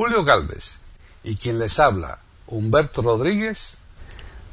Julio 0.00 0.24
Galvez 0.24 0.80
y 1.24 1.36
quien 1.36 1.58
les 1.58 1.78
habla, 1.78 2.16
Humberto 2.46 3.02
Rodríguez, 3.02 3.82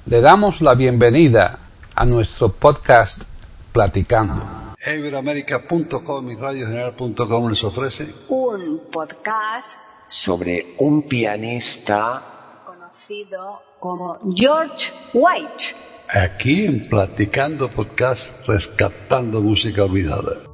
le 0.05 0.19
damos 0.19 0.59
la 0.59 0.75
bienvenida 0.75 1.57
a 1.95 2.05
nuestro 2.05 2.49
podcast 2.49 3.23
Platicando. 3.71 4.75
Iberoamérica.com 4.85 6.31
y 6.31 6.35
radiogeneral.com 6.35 7.49
les 7.49 7.63
ofrece 7.63 8.13
un 8.27 8.89
podcast 8.91 9.77
sobre 10.05 10.75
un 10.79 11.07
pianista 11.07 12.61
conocido 12.65 13.61
como 13.79 14.19
George 14.35 14.91
White. 15.13 15.75
Aquí 16.09 16.65
en 16.65 16.89
Platicando 16.89 17.71
Podcast, 17.71 18.45
rescatando 18.47 19.39
música 19.39 19.85
olvidada. 19.85 20.46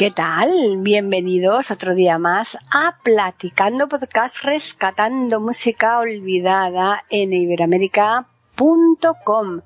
¿Qué 0.00 0.10
tal? 0.10 0.78
Bienvenidos 0.78 1.70
otro 1.70 1.94
día 1.94 2.16
más 2.16 2.56
a 2.72 2.96
Platicando 3.04 3.86
Podcast 3.86 4.42
Rescatando 4.42 5.40
Música 5.40 5.98
Olvidada 5.98 7.04
en 7.10 7.34
iberoamérica.com. 7.34 9.60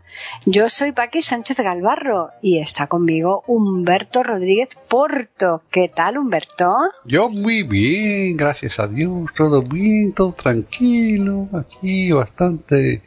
Yo 0.45 0.69
soy 0.71 0.91
Paqui 0.91 1.23
Sánchez 1.23 1.59
Galvarro 1.59 2.31
y 2.43 2.59
está 2.59 2.89
conmigo 2.89 3.45
Humberto 3.47 4.25
Rodríguez 4.25 4.71
Porto. 4.89 5.63
¿Qué 5.71 5.89
tal, 5.89 6.19
Humberto? 6.19 6.79
Yo 7.05 7.29
muy 7.29 7.63
bien, 7.63 8.37
gracias 8.37 8.81
a 8.81 8.89
Dios, 8.89 9.31
todo 9.37 9.63
bien, 9.63 10.15
todo 10.15 10.33
tranquilo, 10.33 11.49
aquí 11.53 12.11
bastante, 12.11 13.03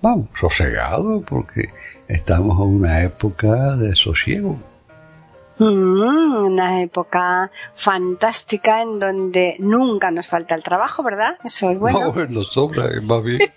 vamos, 0.00 0.28
sosegado 0.40 1.22
porque 1.22 1.70
estamos 2.06 2.56
en 2.60 2.76
una 2.76 3.02
época 3.02 3.74
de 3.74 3.96
sosiego. 3.96 4.60
Mm, 5.58 6.44
una 6.44 6.82
época 6.82 7.50
fantástica 7.74 8.82
en 8.82 8.98
donde 8.98 9.56
nunca 9.58 10.10
nos 10.10 10.26
falta 10.26 10.54
el 10.54 10.62
trabajo, 10.62 11.02
¿verdad? 11.02 11.36
Eso 11.42 11.70
es 11.70 11.78
bueno. 11.78 12.00
No, 12.00 12.12
bueno, 12.12 12.44
sobra, 12.44 12.88
más 13.02 13.22
bien. 13.24 13.38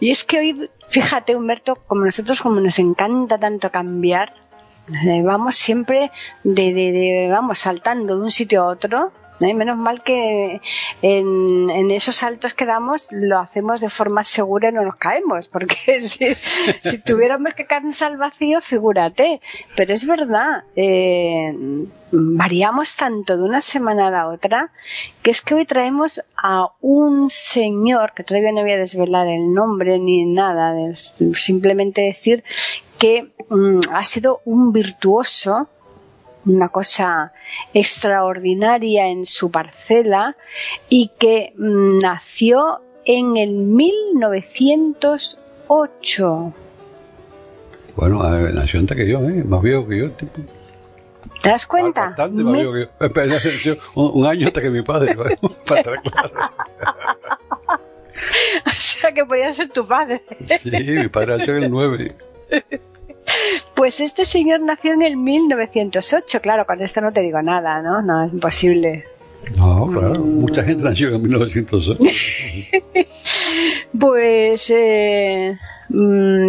y 0.00 0.10
es 0.10 0.24
que 0.24 0.38
hoy, 0.38 0.70
fíjate, 0.88 1.36
Humberto, 1.36 1.76
como 1.86 2.04
nosotros, 2.04 2.40
como 2.42 2.60
nos 2.60 2.78
encanta 2.78 3.38
tanto 3.38 3.70
cambiar, 3.70 4.34
eh, 5.04 5.22
vamos 5.22 5.56
siempre 5.56 6.10
de, 6.44 6.74
de, 6.74 6.92
de, 6.92 7.28
vamos 7.30 7.60
saltando 7.60 8.16
de 8.16 8.24
un 8.24 8.30
sitio 8.30 8.62
a 8.62 8.66
otro 8.66 9.12
¿eh? 9.40 9.54
Menos 9.54 9.78
mal 9.78 10.02
que 10.02 10.60
en, 11.02 11.70
en, 11.70 11.90
esos 11.90 12.16
saltos 12.16 12.54
que 12.54 12.66
damos 12.66 13.08
lo 13.12 13.38
hacemos 13.38 13.80
de 13.80 13.88
forma 13.88 14.24
segura 14.24 14.68
y 14.68 14.72
no 14.72 14.82
nos 14.82 14.96
caemos, 14.96 15.48
porque 15.48 15.76
si, 16.00 16.34
si 16.80 16.98
tuviéramos 16.98 17.54
que 17.54 17.66
caernos 17.66 18.02
al 18.02 18.16
vacío, 18.16 18.60
figúrate. 18.60 19.40
Pero 19.76 19.94
es 19.94 20.06
verdad, 20.06 20.64
eh, 20.76 21.52
variamos 22.12 22.96
tanto 22.96 23.36
de 23.36 23.42
una 23.42 23.60
semana 23.60 24.08
a 24.08 24.10
la 24.10 24.28
otra 24.28 24.72
que 25.22 25.30
es 25.30 25.42
que 25.42 25.54
hoy 25.54 25.66
traemos 25.66 26.22
a 26.36 26.68
un 26.80 27.30
señor, 27.30 28.12
que 28.14 28.24
todavía 28.24 28.52
no 28.52 28.62
voy 28.62 28.72
a 28.72 28.78
desvelar 28.78 29.26
el 29.28 29.52
nombre 29.52 29.98
ni 29.98 30.24
nada, 30.24 30.74
simplemente 30.94 32.02
decir 32.02 32.44
que 32.98 33.32
um, 33.50 33.80
ha 33.92 34.04
sido 34.04 34.40
un 34.44 34.72
virtuoso 34.72 35.68
una 36.48 36.68
cosa 36.68 37.32
extraordinaria 37.74 39.08
en 39.08 39.26
su 39.26 39.50
parcela 39.50 40.36
y 40.88 41.10
que 41.18 41.52
nació 41.56 42.80
en 43.04 43.36
el 43.36 43.54
1908. 43.54 46.54
Bueno, 47.96 48.22
nació 48.52 48.78
antes 48.80 48.96
que 48.96 49.06
yo, 49.08 49.18
¿eh? 49.20 49.44
más 49.44 49.60
viejo 49.62 49.86
que 49.88 49.98
yo. 49.98 50.10
Tipo. 50.12 50.40
¿Te 51.42 51.50
das 51.50 51.66
cuenta? 51.66 52.06
Bastante 52.08 52.42
más 52.44 52.54
viejo 52.54 52.72
que 52.72 52.88
yo. 53.64 53.74
Un, 53.94 54.24
año 54.26 54.46
hasta 54.48 54.62
que 54.62 54.70
mi 54.70 54.80
padre. 54.82 55.16
para 55.66 55.80
estar 55.80 56.02
claro. 56.02 56.30
o 58.66 58.70
sea 58.74 59.12
que 59.12 59.24
podía 59.24 59.52
ser 59.52 59.70
tu 59.70 59.86
padre. 59.86 60.22
sí, 60.60 60.70
mi 60.70 61.08
padre 61.08 61.38
nació 61.38 61.56
en 61.56 61.64
el 61.64 61.70
9. 61.70 62.14
Pues 63.74 64.00
este 64.00 64.24
señor 64.24 64.60
nació 64.60 64.92
en 64.92 65.02
el 65.02 65.16
1908, 65.16 66.40
claro, 66.40 66.66
con 66.66 66.80
esto 66.82 67.00
no 67.00 67.12
te 67.12 67.20
digo 67.22 67.40
nada, 67.42 67.80
¿no? 67.82 68.02
No, 68.02 68.24
es 68.24 68.32
imposible. 68.32 69.04
No, 69.56 69.86
claro, 69.86 70.20
mm. 70.20 70.40
mucha 70.40 70.62
gente 70.64 70.82
nació 70.84 71.08
en 71.14 71.22
1908. 71.22 71.96
pues, 73.98 74.70
eh, 74.70 75.56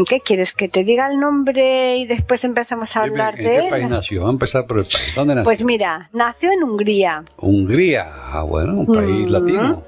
¿qué 0.07 0.19
quieres? 0.21 0.53
¿Que 0.53 0.67
te 0.67 0.83
diga 0.83 1.07
el 1.09 1.19
nombre 1.19 1.97
y 1.97 2.05
después 2.07 2.43
empezamos 2.43 2.95
a 2.97 3.03
hablar 3.03 3.35
¿En 3.39 3.43
de 3.45 3.49
qué 3.51 3.57
él? 3.65 3.69
país 3.69 3.89
nació? 3.89 4.21
Vamos 4.21 4.33
a 4.33 4.35
empezar 4.35 4.67
por 4.67 4.77
el 4.79 4.83
país. 4.85 5.13
¿Dónde 5.15 5.35
nació? 5.35 5.45
Pues 5.45 5.63
mira, 5.63 6.09
nació 6.13 6.51
en 6.51 6.63
Hungría. 6.63 7.23
Hungría, 7.37 8.07
ah, 8.31 8.43
bueno, 8.43 8.73
un 8.81 8.85
país 8.87 9.27
Mm. 9.27 9.29
latino. 9.29 9.83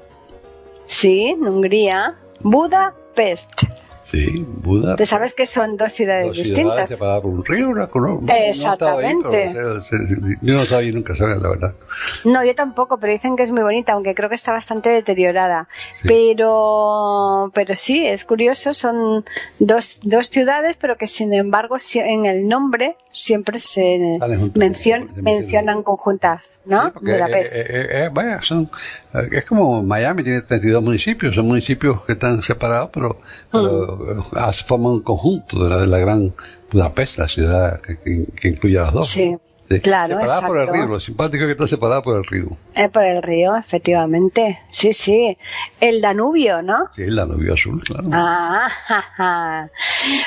Sí, 0.86 1.26
en 1.26 1.46
Hungría. 1.46 2.14
Budapest. 2.40 3.64
Sí, 4.02 4.44
Buda. 4.46 4.96
Tú 4.96 5.06
sabes 5.06 5.34
que 5.34 5.46
son 5.46 5.76
dos 5.76 5.92
ciudades 5.92 6.26
Dos 6.26 6.36
distintas. 6.36 6.62
ciudades 6.72 6.90
separadas 6.90 7.22
por 7.22 7.30
un 7.30 7.44
río, 7.44 7.68
una 7.68 7.88
no 7.92 8.20
Exactamente. 8.28 9.44
estaba 9.44 9.74
ahí, 9.74 9.80
pero, 9.90 10.38
yo 10.42 10.54
no 10.54 10.62
estaba 10.62 10.80
ahí 10.80 10.92
nunca, 10.92 11.14
sabía 11.14 11.36
la 11.36 11.48
verdad. 11.48 11.74
No, 12.24 12.44
yo 12.44 12.54
tampoco, 12.54 12.98
pero 12.98 13.12
dicen 13.12 13.36
que 13.36 13.44
es 13.44 13.52
muy 13.52 13.62
bonita, 13.62 13.92
aunque 13.92 14.14
creo 14.14 14.28
que 14.28 14.34
está 14.34 14.52
bastante 14.52 14.90
deteriorada. 14.90 15.68
Sí. 16.02 16.08
Pero, 16.08 17.50
pero 17.54 17.74
sí, 17.76 18.04
es 18.06 18.24
curioso, 18.24 18.74
son 18.74 19.24
dos, 19.58 20.00
dos 20.02 20.28
ciudades, 20.28 20.76
pero 20.80 20.96
que 20.96 21.06
sin 21.06 21.32
embargo 21.32 21.76
en 21.94 22.26
el 22.26 22.48
nombre 22.48 22.96
siempre 23.12 23.58
se 23.58 23.82
mencion- 24.54 25.12
mencionan. 25.16 25.82
conjuntas, 25.82 26.50
¿no? 26.64 26.86
Sí, 26.90 26.98
Budapest. 27.02 27.52
eh, 27.54 27.60
eh, 27.60 27.86
eh, 28.04 28.10
vaya, 28.12 28.40
son, 28.42 28.70
es 29.30 29.44
como 29.44 29.82
Miami, 29.82 30.24
tiene 30.24 30.40
32 30.40 30.82
municipios, 30.82 31.34
son 31.34 31.46
municipios 31.46 32.02
que 32.04 32.14
están 32.14 32.42
separados, 32.42 32.90
pero, 32.92 33.18
pero 33.50 34.24
as- 34.34 34.62
forman 34.64 34.92
un 34.92 35.02
conjunto 35.02 35.62
de 35.62 35.68
la, 35.70 35.76
de 35.78 35.86
la 35.86 35.98
gran 35.98 36.32
Budapest, 36.72 37.18
la 37.18 37.28
ciudad 37.28 37.80
que, 37.80 37.98
que- 37.98 38.26
que 38.34 38.48
incluye 38.48 38.78
a 38.78 38.82
las 38.82 38.92
dos. 38.94 39.06
Sí, 39.08 39.36
Sí, 39.76 39.80
claro, 39.80 40.14
Separada 40.14 40.46
por 40.46 40.56
el 40.56 40.62
exacto. 40.62 40.82
río, 40.82 40.92
lo 40.92 41.00
simpático 41.00 41.44
es 41.44 41.48
que 41.48 41.52
está 41.52 41.66
separada 41.66 42.02
por 42.02 42.16
el 42.16 42.24
río. 42.24 42.56
Eh, 42.74 42.88
por 42.88 43.04
el 43.04 43.22
río, 43.22 43.56
efectivamente. 43.56 44.60
Sí, 44.70 44.92
sí. 44.92 45.36
El 45.80 46.00
Danubio, 46.00 46.62
¿no? 46.62 46.88
Sí, 46.94 47.06
la 47.06 47.26
Danubio 47.26 47.54
azul, 47.54 47.82
claro. 47.82 48.08
Ah, 48.12 48.68
ja, 48.86 49.02
ja. 49.16 49.68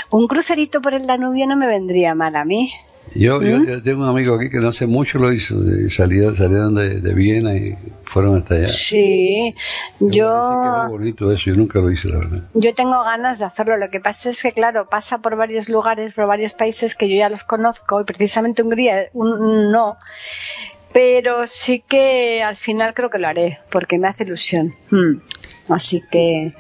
Un 0.10 0.28
crucerito 0.28 0.82
por 0.82 0.94
el 0.94 1.08
Danubio 1.08 1.46
no 1.48 1.56
me 1.56 1.68
vendría 1.68 2.16
mal 2.16 2.36
a 2.36 2.46
mí. 2.46 2.72
Yo, 3.14 3.42
yo, 3.42 3.60
¿Mm? 3.60 3.66
yo 3.68 3.82
tengo 3.84 4.04
un 4.04 4.10
amigo 4.10 4.36
aquí 4.36 4.50
que 4.50 4.58
no 4.60 4.70
hace 4.70 4.88
mucho 4.88 5.20
lo 5.20 5.32
hizo, 5.32 5.56
salió, 5.90 6.36
salieron 6.36 6.76
de, 6.76 7.00
de 7.00 7.14
Viena 7.14 7.54
y 7.56 7.78
fueron 8.04 8.38
hasta 8.40 8.56
allá. 8.56 8.68
Sí, 8.68 9.56
yo... 10.00 10.26
era 10.28 10.88
bonito 10.90 11.32
eso, 11.32 11.44
yo 11.52 11.56
nunca 11.56 11.80
lo 11.80 11.92
hice, 11.92 12.10
la 12.10 12.18
verdad. 12.20 12.44
Yo 12.54 12.74
tengo 12.76 13.02
ganas 13.04 13.40
de 13.40 13.46
hacerlo. 13.46 13.78
Lo 13.78 13.90
que 13.90 14.00
pasa 14.02 14.30
es 14.32 14.42
que, 14.44 14.52
claro, 14.52 14.88
pasa 14.90 15.20
por 15.20 15.38
varios 15.38 15.70
lugares, 15.70 16.14
por 16.14 16.28
varios 16.28 16.54
países 16.54 16.96
que 16.96 17.08
yo 17.10 17.16
ya 17.18 17.30
los 17.30 17.44
conozco 17.44 18.02
y 18.02 18.04
precisamente 18.04 18.64
Hungría 18.64 19.08
un- 19.14 19.72
no. 19.72 19.98
Pero 20.94 21.46
sí 21.46 21.84
que 21.88 22.42
al 22.42 22.56
final 22.56 22.94
creo 22.94 23.10
que 23.10 23.20
lo 23.20 23.28
haré 23.28 23.60
porque 23.70 23.98
me 23.98 24.08
hace 24.08 24.24
ilusión. 24.24 24.74
Hmm. 24.92 25.20
Así 25.70 26.04
que, 26.12 26.48
Eh, 26.48 26.54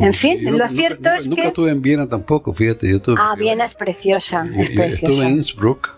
En 0.00 0.12
fin, 0.12 0.38
yo 0.40 0.46
lo 0.50 0.58
nunca- 0.58 0.68
cierto 0.68 0.96
nunca- 1.02 1.16
es 1.16 1.28
Nunca 1.28 1.42
que- 1.42 1.48
estuve 1.48 1.70
en 1.70 1.82
Viena 1.82 2.08
tampoco, 2.08 2.52
fíjate. 2.52 2.88
Yo 2.90 2.96
estuve, 2.96 3.16
ah, 3.18 3.34
Viena 3.38 3.64
es 3.64 3.74
preciosa, 3.74 4.44
yo- 4.46 4.60
es 4.62 4.68
yo 4.70 4.74
preciosa. 4.74 5.06
Estuve 5.12 5.26
en 5.28 5.32
Innsbruck. 5.36 5.96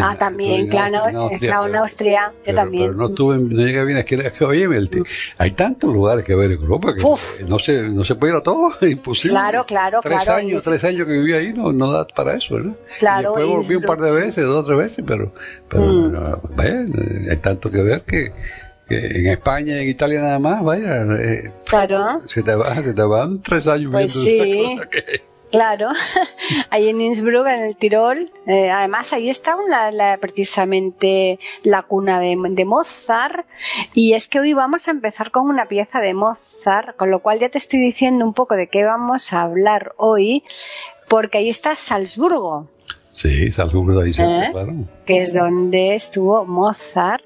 Ah, 0.00 0.12
Eh, 0.14 0.18
también, 0.18 0.50
estuve 0.50 0.60
en 0.62 0.68
claro, 0.70 0.96
Austria, 1.18 1.38
claro, 1.40 1.64
en 1.66 1.70
pero- 1.72 1.82
Austria, 1.82 2.20
yo 2.32 2.38
pero- 2.44 2.56
también. 2.58 2.82
Pero 2.84 2.94
no 2.94 3.08
estuve, 3.08 3.34
en- 3.34 3.48
no 3.48 3.56
llegué 3.66 3.78
a 3.80 3.84
Viena. 3.84 4.00
Es 4.00 4.06
que, 4.06 4.14
es 4.14 4.32
que, 4.38 4.44
oye, 4.44 4.86
te- 4.86 5.02
hay 5.38 5.50
tantos 5.50 5.92
lugares 5.92 6.24
que 6.24 6.34
ver 6.36 6.52
en 6.52 6.60
Europa 6.60 6.94
que 6.94 7.04
Uf. 7.04 7.40
no 7.48 7.58
se, 7.58 7.82
no 7.88 8.04
se 8.04 8.14
puede 8.14 8.32
ir 8.34 8.38
a 8.38 8.42
todo, 8.42 8.72
es 8.80 8.90
imposible. 8.92 9.32
Claro, 9.34 9.64
claro, 9.66 9.98
tres 10.00 10.22
claro, 10.22 10.38
Años, 10.38 10.62
tres 10.62 10.84
años 10.84 11.06
que 11.08 11.12
viví 11.12 11.32
ahí 11.32 11.52
no, 11.52 11.72
no 11.72 11.90
da 11.90 12.06
para 12.06 12.36
eso, 12.36 12.54
¿verdad? 12.54 12.74
Claro, 13.00 13.20
Y 13.34 13.40
después 13.40 13.46
volví 13.66 13.74
un 13.76 13.82
par 13.82 13.98
de 14.00 14.14
veces, 14.14 14.44
dos 14.44 14.62
o 14.62 14.64
tres 14.64 14.78
veces, 14.78 15.04
pero, 15.04 15.32
pero 15.68 15.82
Mm. 15.82 16.12
no, 16.12 16.62
eh, 16.62 17.26
hay 17.30 17.36
tanto 17.38 17.68
que 17.68 17.82
ver 17.82 18.02
que 18.02 18.30
en 18.90 19.26
España 19.28 19.76
y 19.76 19.82
en 19.84 19.88
Italia 19.88 20.20
nada 20.20 20.38
más, 20.38 20.62
vaya, 20.62 21.02
eh, 21.18 21.52
Claro. 21.66 22.22
se 22.26 22.42
te, 22.42 22.54
va, 22.54 22.74
se 22.82 22.92
te 22.92 23.02
van 23.02 23.40
tres 23.42 23.66
años 23.66 23.90
Pues 23.92 24.12
sí. 24.12 24.76
que- 24.90 25.30
Claro, 25.50 25.88
ahí 26.70 26.88
en 26.88 27.00
Innsbruck, 27.00 27.44
en 27.48 27.62
el 27.64 27.76
Tirol. 27.76 28.30
Eh, 28.46 28.70
además, 28.70 29.12
ahí 29.12 29.28
está 29.28 29.56
una, 29.56 29.90
precisamente 30.20 31.40
la 31.64 31.82
cuna 31.82 32.20
de, 32.20 32.36
de, 32.50 32.64
Mozart. 32.64 33.46
Y 33.92 34.12
es 34.14 34.28
que 34.28 34.38
hoy 34.38 34.52
vamos 34.52 34.86
a 34.86 34.92
empezar 34.92 35.32
con 35.32 35.48
una 35.48 35.66
pieza 35.66 35.98
de 35.98 36.14
Mozart, 36.14 36.96
con 36.96 37.10
lo 37.10 37.18
cual 37.18 37.40
ya 37.40 37.48
te 37.48 37.58
estoy 37.58 37.80
diciendo 37.80 38.24
un 38.24 38.32
poco 38.32 38.54
de 38.54 38.68
qué 38.68 38.84
vamos 38.84 39.32
a 39.32 39.42
hablar 39.42 39.92
hoy, 39.96 40.44
porque 41.08 41.38
ahí 41.38 41.48
está 41.48 41.74
Salzburgo. 41.74 42.68
Sí, 43.12 43.50
Salzburgo, 43.50 44.00
ahí 44.02 44.12
¿Eh? 44.16 44.48
claro. 44.52 44.72
Que 45.04 45.22
es 45.22 45.34
donde 45.34 45.96
estuvo 45.96 46.44
Mozart. 46.46 47.24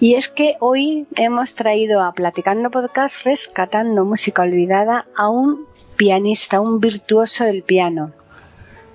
Y 0.00 0.14
es 0.14 0.28
que 0.28 0.56
hoy 0.60 1.06
hemos 1.14 1.54
traído 1.54 2.02
a 2.02 2.12
Platicando 2.12 2.70
Podcast 2.70 3.24
rescatando 3.24 4.04
música 4.04 4.42
olvidada 4.42 5.06
a 5.16 5.28
un 5.28 5.66
pianista, 5.96 6.60
un 6.60 6.80
virtuoso 6.80 7.44
del 7.44 7.62
piano. 7.62 8.12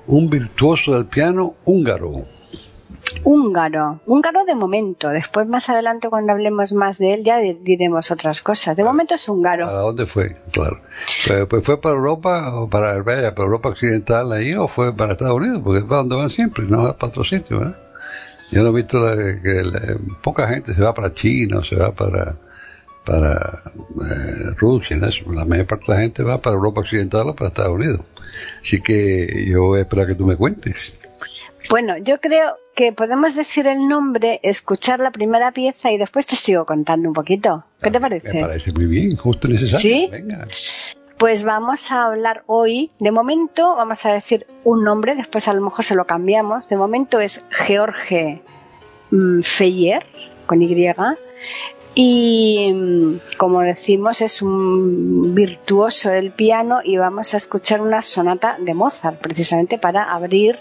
Un 0.07 0.29
virtuoso 0.29 0.93
del 0.93 1.05
piano 1.05 1.55
húngaro. 1.63 2.25
Húngaro, 3.23 4.01
húngaro 4.05 4.43
de 4.43 4.55
momento. 4.55 5.09
Después, 5.09 5.47
más 5.47 5.69
adelante, 5.69 6.09
cuando 6.09 6.33
hablemos 6.33 6.73
más 6.73 6.99
de 6.99 7.13
él, 7.13 7.23
ya 7.23 7.39
diremos 7.39 8.11
otras 8.11 8.41
cosas. 8.41 8.75
De 8.75 8.83
momento 8.83 9.15
es 9.15 9.27
húngaro. 9.29 9.65
¿Para 9.65 9.79
dónde 9.79 10.05
fue? 10.05 10.37
Claro. 10.51 10.81
Pues, 11.25 11.45
pues 11.47 11.65
fue 11.65 11.81
para 11.81 11.95
Europa 11.95 12.53
o 12.55 12.69
para, 12.69 13.03
para 13.03 13.29
Europa 13.29 13.69
Occidental 13.69 14.31
ahí 14.33 14.53
o 14.53 14.67
fue 14.67 14.95
para 14.95 15.13
Estados 15.13 15.37
Unidos, 15.37 15.61
porque 15.63 15.79
es 15.79 15.85
para 15.85 15.97
donde 15.97 16.15
van 16.17 16.29
siempre, 16.29 16.65
no 16.65 16.83
va 16.83 16.97
para 16.97 17.09
otro 17.09 17.23
sitio, 17.23 17.59
¿verdad? 17.59 17.88
Yo 18.51 18.63
no 18.63 18.69
he 18.69 18.73
visto 18.73 18.99
que 19.43 19.97
poca 20.21 20.47
gente 20.47 20.73
se 20.73 20.81
va 20.81 20.93
para 20.93 21.13
China 21.13 21.59
o 21.59 21.63
se 21.63 21.75
va 21.75 21.91
para 21.91 22.35
para 23.05 23.63
eh, 24.07 24.53
Rusia, 24.57 24.97
la 24.97 25.45
mayor 25.45 25.65
parte 25.65 25.85
de 25.87 25.93
la 25.93 26.01
gente 26.01 26.21
va 26.21 26.39
para 26.39 26.55
Europa 26.55 26.81
Occidental 26.81 27.29
o 27.29 27.35
para 27.35 27.47
Estados 27.47 27.73
Unidos. 27.73 28.01
Así 28.61 28.81
que 28.81 29.45
yo 29.47 29.63
voy 29.63 29.79
a 29.79 29.81
esperar 29.81 30.05
que 30.05 30.15
tú 30.15 30.25
me 30.25 30.35
cuentes. 30.35 30.95
Bueno, 31.69 31.97
yo 31.97 32.19
creo 32.19 32.57
que 32.75 32.93
podemos 32.93 33.35
decir 33.35 33.67
el 33.67 33.87
nombre, 33.87 34.39
escuchar 34.43 34.99
la 34.99 35.11
primera 35.11 35.51
pieza 35.51 35.91
y 35.91 35.97
después 35.97 36.27
te 36.27 36.35
sigo 36.35 36.65
contando 36.65 37.07
un 37.07 37.13
poquito. 37.13 37.63
¿Qué 37.81 37.89
te 37.89 37.97
ah, 37.97 38.01
parece? 38.01 38.33
Me 38.33 38.41
parece 38.41 38.71
muy 38.71 38.85
bien, 38.85 39.15
justo 39.15 39.47
necesario. 39.47 39.79
¿Sí? 39.79 40.07
Venga. 40.11 40.47
Pues 41.19 41.43
vamos 41.43 41.91
a 41.91 42.05
hablar 42.05 42.45
hoy, 42.47 42.91
de 42.97 43.11
momento 43.11 43.75
vamos 43.75 44.05
a 44.05 44.13
decir 44.13 44.47
un 44.63 44.85
nombre, 44.85 45.15
después 45.15 45.49
a 45.49 45.53
lo 45.53 45.59
mejor 45.59 45.83
se 45.83 45.93
lo 45.93 46.05
cambiamos. 46.05 46.69
De 46.69 46.77
momento 46.77 47.19
es 47.19 47.43
George 47.49 48.41
mm, 49.11 49.41
Feyer, 49.41 50.05
con 50.45 50.61
Y, 50.61 50.71
y 51.93 53.21
como 53.35 53.59
decimos 53.59 54.21
es 54.21 54.41
un 54.41 55.35
virtuoso 55.35 56.09
del 56.09 56.31
piano 56.31 56.79
y 56.81 56.95
vamos 56.95 57.33
a 57.33 57.37
escuchar 57.37 57.81
una 57.81 58.01
sonata 58.01 58.55
de 58.57 58.73
Mozart 58.73 59.19
precisamente 59.19 59.77
para 59.77 60.13
abrir 60.13 60.57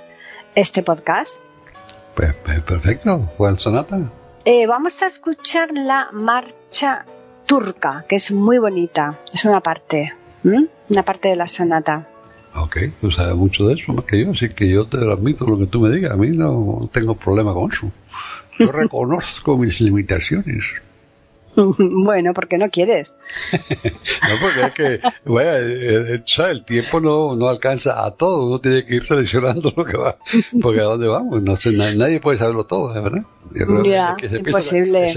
este 0.57 0.83
podcast. 0.83 1.37
Pues, 2.17 2.35
pues 2.45 2.61
perfecto, 2.63 3.31
¿cuál 3.37 3.61
sonata? 3.61 4.11
Eh, 4.45 4.67
vamos 4.67 5.05
a 5.05 5.07
escuchar 5.07 5.71
la 5.71 6.09
marcha 6.11 7.07
turca, 7.47 8.05
que 8.09 8.17
es 8.17 8.33
muy 8.33 8.59
bonita, 8.59 9.21
es 9.33 9.45
una 9.45 9.61
parte, 9.61 10.13
una 10.45 11.03
parte 11.05 11.29
de 11.29 11.37
la 11.37 11.49
sonata. 11.49 12.09
Ok, 12.55 12.79
tú 13.01 13.11
sabes 13.11 13.35
mucho 13.35 13.67
de 13.67 13.75
eso 13.75 13.93
más 13.93 14.05
que 14.05 14.25
yo, 14.25 14.31
así 14.31 14.49
que 14.49 14.69
yo 14.69 14.87
te 14.87 14.97
admito 14.99 15.47
lo 15.47 15.59
que 15.59 15.67
tú 15.67 15.81
me 15.81 15.91
digas, 15.91 16.13
a 16.13 16.17
mí 16.17 16.31
no 16.31 16.89
tengo 16.93 17.15
problema 17.15 17.53
con 17.53 17.71
eso. 17.71 17.91
Yo 18.59 18.73
reconozco 18.73 19.57
mis 19.57 19.81
limitaciones. 19.81 20.75
bueno, 22.05 22.33
porque 22.35 22.59
no 22.59 22.69
quieres. 22.71 23.17
no, 23.53 24.35
porque 24.41 24.63
es 24.63 24.73
que, 24.73 25.01
bueno, 25.25 25.51
eh, 25.53 26.15
eh, 26.15 26.45
el 26.51 26.65
tiempo 26.65 27.01
no, 27.01 27.35
no 27.35 27.49
alcanza 27.49 28.05
a 28.05 28.13
todo, 28.13 28.47
uno 28.47 28.61
tiene 28.61 28.85
que 28.85 28.97
ir 28.97 29.05
seleccionando 29.05 29.73
lo 29.77 29.85
que 29.85 29.97
va, 29.97 30.17
porque 30.61 30.81
a 30.81 30.85
dónde 30.85 31.09
vamos, 31.09 31.43
no 31.43 31.57
sé, 31.57 31.73
nadie 31.73 32.21
puede 32.21 32.39
saberlo 32.39 32.65
todo, 32.65 32.95
¿verdad? 33.03 33.23
Ya, 33.85 34.17
imposible. 34.31 35.09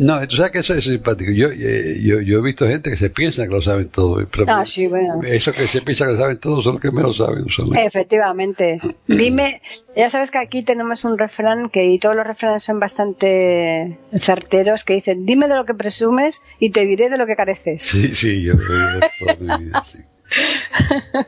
no, 0.00 0.26
tú 0.26 0.36
sabes 0.36 0.52
que 0.52 0.58
eso 0.60 0.74
es 0.74 0.84
simpático. 0.84 1.32
Yo, 1.32 1.48
eh, 1.50 1.96
yo, 2.02 2.20
yo, 2.20 2.38
he 2.38 2.42
visto 2.42 2.66
gente 2.66 2.90
que 2.90 2.96
se 2.96 3.10
piensa 3.10 3.46
que 3.46 3.54
lo 3.54 3.62
saben 3.62 3.88
todo. 3.88 4.26
ah, 4.48 4.64
sí, 4.64 4.86
bueno. 4.86 5.20
Eso 5.22 5.52
que 5.52 5.62
se 5.62 5.82
piensa 5.82 6.06
que 6.06 6.12
lo 6.12 6.18
saben 6.18 6.38
todo 6.38 6.62
son 6.62 6.74
los 6.74 6.80
que 6.80 6.90
menos 6.90 7.16
saben. 7.16 7.46
Efectivamente. 7.76 8.80
Dime, 9.06 9.60
ya 9.94 10.08
sabes 10.08 10.30
que 10.30 10.38
aquí 10.38 10.62
tenemos 10.62 11.04
un 11.04 11.18
refrán 11.18 11.68
que, 11.68 11.84
y 11.84 11.98
todos 11.98 12.16
los 12.16 12.26
refranes 12.26 12.62
son 12.62 12.80
bastante 12.80 13.98
certeros, 14.16 14.84
que 14.84 14.94
dicen, 14.94 15.26
dime 15.26 15.48
de 15.52 15.58
lo 15.58 15.64
que 15.64 15.74
presumes 15.74 16.42
y 16.58 16.70
te 16.70 16.84
diré 16.84 17.08
de 17.08 17.18
lo 17.18 17.26
que 17.26 17.36
careces. 17.36 17.82
Sí, 17.82 18.08
sí, 18.08 18.42
yo 18.42 18.54
he 18.54 18.56
toda 18.56 19.36
mi 19.38 19.64
vida, 19.64 19.82
sí. 19.84 19.98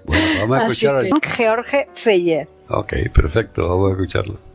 Bueno, 0.05 0.25
vamos 0.41 0.59
a 0.59 0.63
escuchar. 0.63 1.05
George 1.37 1.89
Feyer. 1.95 2.49
Ok, 2.69 2.95
perfecto, 3.13 3.69
vamos 3.69 3.91
a 3.91 3.93
escucharlo. 3.93 4.54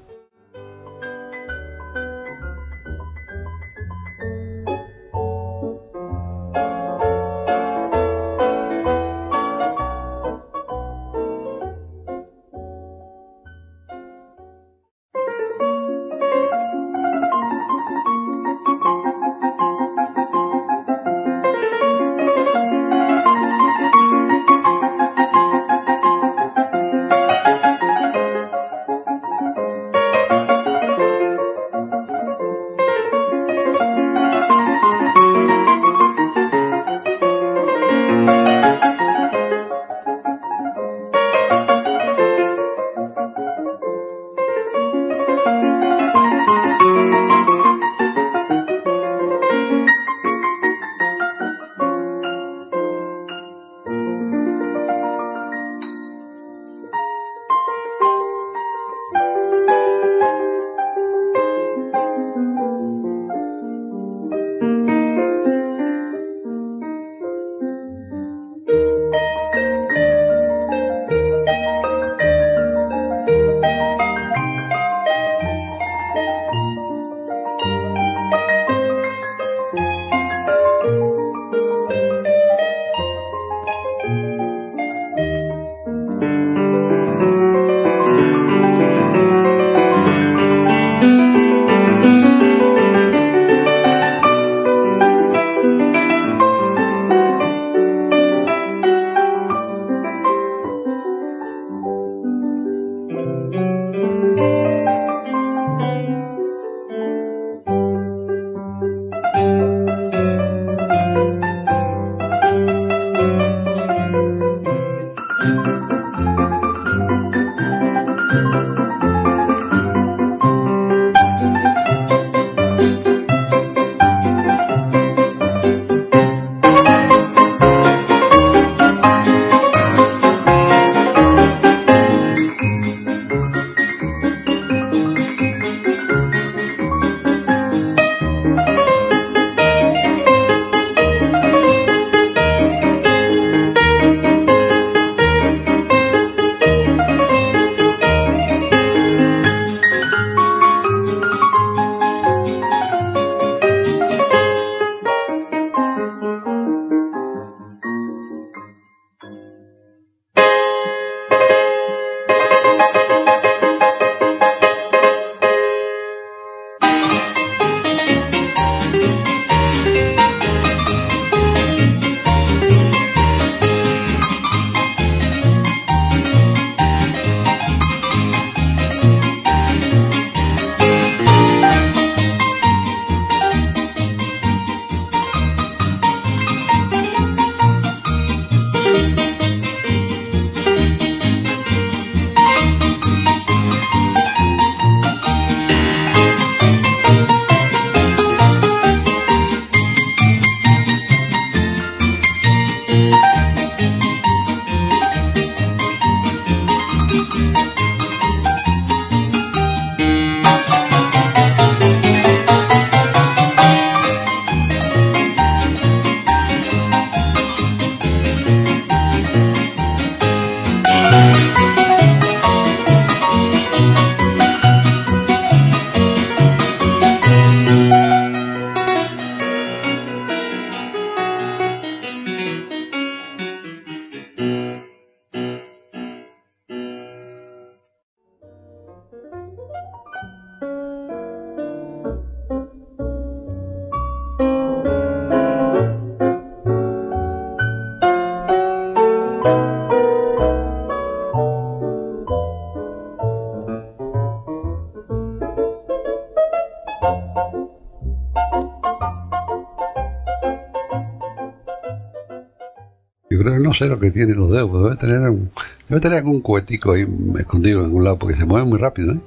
Creo 263.39 263.53
que 263.53 263.63
no 263.63 263.73
sé 263.73 263.85
lo 263.85 263.99
que 263.99 264.11
tiene 264.11 264.35
los 264.35 264.51
dedos, 264.51 264.83
debe 264.83 264.95
tener, 264.97 265.29
un, 265.29 265.49
debe 265.87 266.01
tener 266.01 266.17
algún 266.17 266.41
cuetico 266.41 266.91
ahí 266.91 267.05
escondido 267.39 267.79
en 267.79 267.85
algún 267.85 268.03
lado, 268.03 268.19
porque 268.19 268.37
se 268.37 268.45
mueve 268.45 268.65
muy 268.65 268.77
rápido, 268.77 269.13
¿eh? 269.13 269.19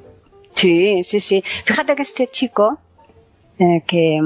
Sí, 0.55 1.03
sí, 1.03 1.21
sí. 1.21 1.43
Fíjate 1.65 1.97
que 1.97 2.03
este 2.03 2.27
chico, 2.27 2.79
eh, 3.59 3.83
que 3.87 4.21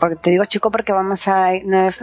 porque 0.00 0.16
te 0.16 0.30
digo 0.30 0.44
chico 0.46 0.70
porque 0.70 0.92
vamos 0.92 1.28
a 1.28 1.52
nos, 1.64 2.02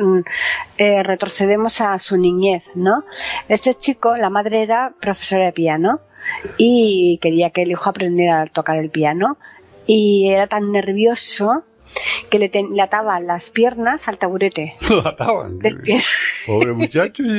eh, 0.77 1.03
retrocedemos 1.03 1.81
a 1.81 1.97
su 1.99 2.17
niñez, 2.17 2.65
¿no? 2.75 3.03
Este 3.47 3.73
chico, 3.73 4.17
la 4.17 4.29
madre 4.29 4.63
era 4.63 4.93
profesora 4.99 5.45
de 5.45 5.51
piano 5.51 6.01
y 6.57 7.17
quería 7.21 7.49
que 7.49 7.63
el 7.63 7.71
hijo 7.71 7.89
aprendiera 7.89 8.41
a 8.41 8.45
tocar 8.45 8.77
el 8.77 8.89
piano 8.89 9.37
y 9.87 10.29
era 10.29 10.47
tan 10.47 10.71
nervioso 10.71 11.63
que 12.29 12.39
le, 12.39 12.49
le 12.49 12.81
ataba 12.81 13.19
las 13.19 13.49
piernas 13.49 14.07
al 14.07 14.17
taburete. 14.17 14.75
Lo 14.89 15.07
ataban. 15.07 15.59
Pobre 16.45 16.73
muchacho. 16.73 17.23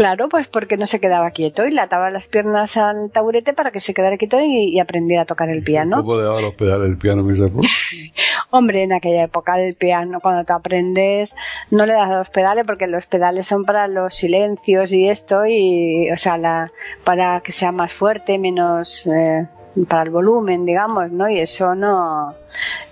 Claro, 0.00 0.30
pues 0.30 0.46
porque 0.46 0.78
no 0.78 0.86
se 0.86 0.98
quedaba 0.98 1.30
quieto 1.30 1.66
y 1.66 1.72
le 1.72 1.80
ataba 1.82 2.10
las 2.10 2.26
piernas 2.26 2.78
al 2.78 3.10
taburete 3.10 3.52
para 3.52 3.70
que 3.70 3.80
se 3.80 3.92
quedara 3.92 4.16
quieto 4.16 4.40
y, 4.40 4.80
aprendiera 4.80 5.24
a 5.24 5.26
tocar 5.26 5.50
el 5.50 5.62
piano. 5.62 5.98
¿Cómo 5.98 6.16
le 6.16 6.22
daba 6.22 6.40
los 6.40 6.54
pedales 6.54 6.88
el 6.88 6.96
piano, 6.96 7.22
Hombre, 8.50 8.84
en 8.84 8.94
aquella 8.94 9.24
época 9.24 9.60
el 9.60 9.74
piano, 9.74 10.20
cuando 10.20 10.44
te 10.44 10.54
aprendes, 10.54 11.36
no 11.70 11.84
le 11.84 11.92
das 11.92 12.08
los 12.08 12.30
pedales 12.30 12.64
porque 12.66 12.86
los 12.86 13.04
pedales 13.04 13.46
son 13.46 13.66
para 13.66 13.88
los 13.88 14.14
silencios 14.14 14.90
y 14.94 15.06
esto, 15.06 15.44
y, 15.46 16.10
o 16.10 16.16
sea, 16.16 16.38
la, 16.38 16.72
para 17.04 17.42
que 17.42 17.52
sea 17.52 17.70
más 17.70 17.92
fuerte, 17.92 18.38
menos, 18.38 19.06
eh, 19.06 19.48
para 19.88 20.02
el 20.02 20.10
volumen, 20.10 20.66
digamos, 20.66 21.10
¿no? 21.10 21.28
Y 21.28 21.38
eso 21.38 21.74
no, 21.74 22.34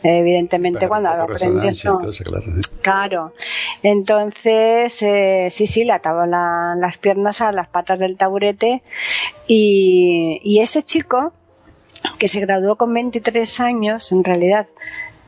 evidentemente 0.03 0.89
cuando 0.89 1.15
lo 1.15 1.25
aprendes 1.25 1.85
no. 1.85 2.01
claro, 2.83 3.33
Entonces, 3.83 5.03
eh, 5.03 5.49
sí, 5.51 5.67
sí, 5.67 5.85
le 5.85 5.93
ataba 5.93 6.27
las 6.27 6.99
piernas 6.99 7.41
a 7.41 7.53
las 7.53 7.69
patas 7.69 7.99
del 7.99 8.17
taburete 8.17 8.83
y, 9.47 10.41
y 10.45 10.61
ese 10.61 10.83
chico 10.83 11.33
que 12.19 12.29
se 12.29 12.41
graduó 12.41 12.77
con 12.77 12.95
23 12.95 13.61
años, 13.61 14.13
en 14.13 14.25
realidad, 14.25 14.69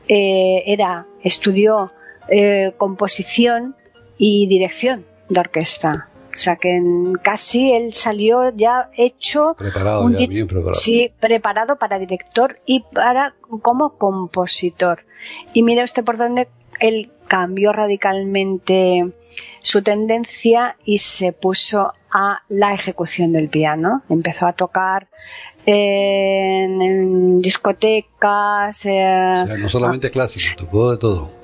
eh, 0.07 0.63
era, 0.65 1.05
estudió 1.23 1.91
eh, 2.29 2.73
composición 2.77 3.75
y 4.17 4.47
dirección 4.47 5.05
de 5.29 5.39
orquesta. 5.39 6.07
O 6.33 6.37
sea 6.37 6.55
que 6.55 6.81
casi 7.21 7.73
él 7.73 7.93
salió 7.93 8.55
ya 8.55 8.89
hecho. 8.95 9.55
Preparado, 9.57 10.09
ya, 10.09 10.27
bien 10.27 10.47
preparado. 10.47 10.75
Sí, 10.75 11.11
preparado 11.19 11.75
para 11.77 11.99
director 11.99 12.59
y 12.65 12.83
para 12.93 13.35
como 13.61 13.97
compositor. 13.97 15.05
Y 15.53 15.63
mire 15.63 15.83
usted 15.83 16.03
por 16.03 16.17
dónde 16.17 16.47
él 16.79 17.11
cambió 17.27 17.71
radicalmente 17.71 19.11
su 19.61 19.81
tendencia 19.81 20.77
y 20.83 20.97
se 20.97 21.31
puso 21.31 21.93
a 22.11 22.41
la 22.49 22.73
ejecución 22.73 23.31
del 23.31 23.49
piano. 23.49 24.03
Empezó 24.09 24.47
a 24.47 24.53
tocar 24.53 25.07
en, 25.65 27.41
discotecas. 27.41 28.85
Eh, 28.85 29.45
no 29.59 29.69
solamente 29.69 30.11
clásico, 30.11 30.45
tocó 30.57 30.91
de 30.91 30.97
todo. 30.97 31.40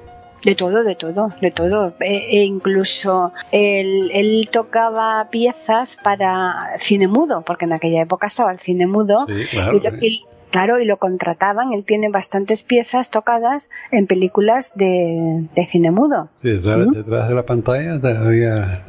De 0.47 0.55
todo, 0.55 0.85
de 0.85 0.95
todo, 0.95 1.33
de 1.41 1.51
todo. 1.51 1.93
E, 1.99 2.39
e 2.39 2.45
incluso 2.45 3.33
él, 3.51 4.09
él, 4.13 4.47
tocaba 4.49 5.27
piezas 5.29 5.97
para 6.01 6.69
cine 6.77 7.09
mudo, 7.09 7.41
porque 7.41 7.65
en 7.65 7.73
aquella 7.73 8.03
época 8.03 8.27
estaba 8.27 8.53
el 8.53 8.59
cine 8.59 8.87
mudo. 8.87 9.27
y, 9.27 10.23
claro, 10.49 10.79
y 10.79 10.85
lo 10.85 10.95
contrataban. 10.95 11.73
Él 11.73 11.83
tiene 11.83 12.07
bastantes 12.07 12.63
piezas 12.63 13.09
tocadas 13.09 13.69
en 13.91 14.07
películas 14.07 14.71
de, 14.77 15.43
de 15.53 15.65
cine 15.65 15.91
mudo. 15.91 16.29
detrás, 16.41 16.91
detrás, 16.93 17.27
de 17.27 17.35
la 17.35 17.43
pantalla 17.43 17.99
había 18.25 18.83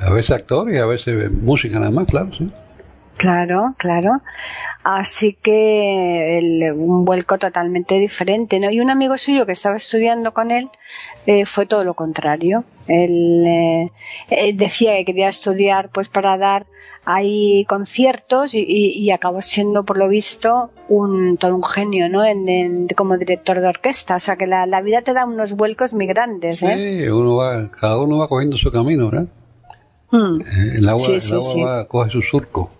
a 0.00 0.10
veces 0.10 0.30
actor 0.30 0.72
y 0.72 0.78
a 0.78 0.86
veces 0.86 1.30
música 1.30 1.80
nada 1.80 1.90
más, 1.90 2.06
claro, 2.06 2.30
sí. 2.32 2.50
Claro, 3.24 3.74
claro. 3.78 4.20
Así 4.82 5.32
que 5.32 6.72
un 6.76 7.06
vuelco 7.06 7.38
totalmente 7.38 7.98
diferente, 7.98 8.60
¿no? 8.60 8.70
Y 8.70 8.80
un 8.80 8.90
amigo 8.90 9.16
suyo 9.16 9.46
que 9.46 9.52
estaba 9.52 9.76
estudiando 9.76 10.34
con 10.34 10.50
él 10.50 10.68
eh, 11.24 11.46
fue 11.46 11.64
todo 11.64 11.84
lo 11.84 11.94
contrario. 11.94 12.64
Él 12.86 13.44
eh, 13.46 13.92
eh, 14.28 14.52
decía 14.54 14.94
que 14.96 15.06
quería 15.06 15.30
estudiar 15.30 15.88
pues 15.88 16.10
para 16.10 16.36
dar 16.36 16.66
ahí 17.06 17.64
conciertos 17.66 18.52
y, 18.52 19.10
acabó 19.10 19.40
siendo 19.40 19.84
por 19.84 19.96
lo 19.96 20.08
visto 20.08 20.70
un 20.90 21.38
todo 21.38 21.54
un 21.54 21.62
genio, 21.62 22.10
¿no? 22.10 22.26
En, 22.26 22.86
como 22.94 23.16
director 23.16 23.62
de 23.62 23.68
orquesta. 23.68 24.16
O 24.16 24.20
sea 24.20 24.36
que 24.36 24.46
la, 24.46 24.82
vida 24.82 25.00
te 25.00 25.14
da 25.14 25.24
unos 25.24 25.54
vuelcos 25.54 25.94
muy 25.94 26.06
grandes, 26.06 26.62
¿eh? 26.62 27.00
Sí, 27.00 27.08
uno 27.08 27.36
va, 27.36 27.70
cada 27.70 27.98
uno 27.98 28.18
va 28.18 28.28
cogiendo 28.28 28.58
su 28.58 28.70
camino, 28.70 29.10
¿verdad? 29.10 29.28
Hmm. 30.10 30.42
El 30.76 30.88
agua, 30.90 31.06
el 31.08 31.32
agua 31.32 31.64
va, 31.64 31.88
coge 31.88 32.10
su 32.10 32.20
surco. 32.20 32.70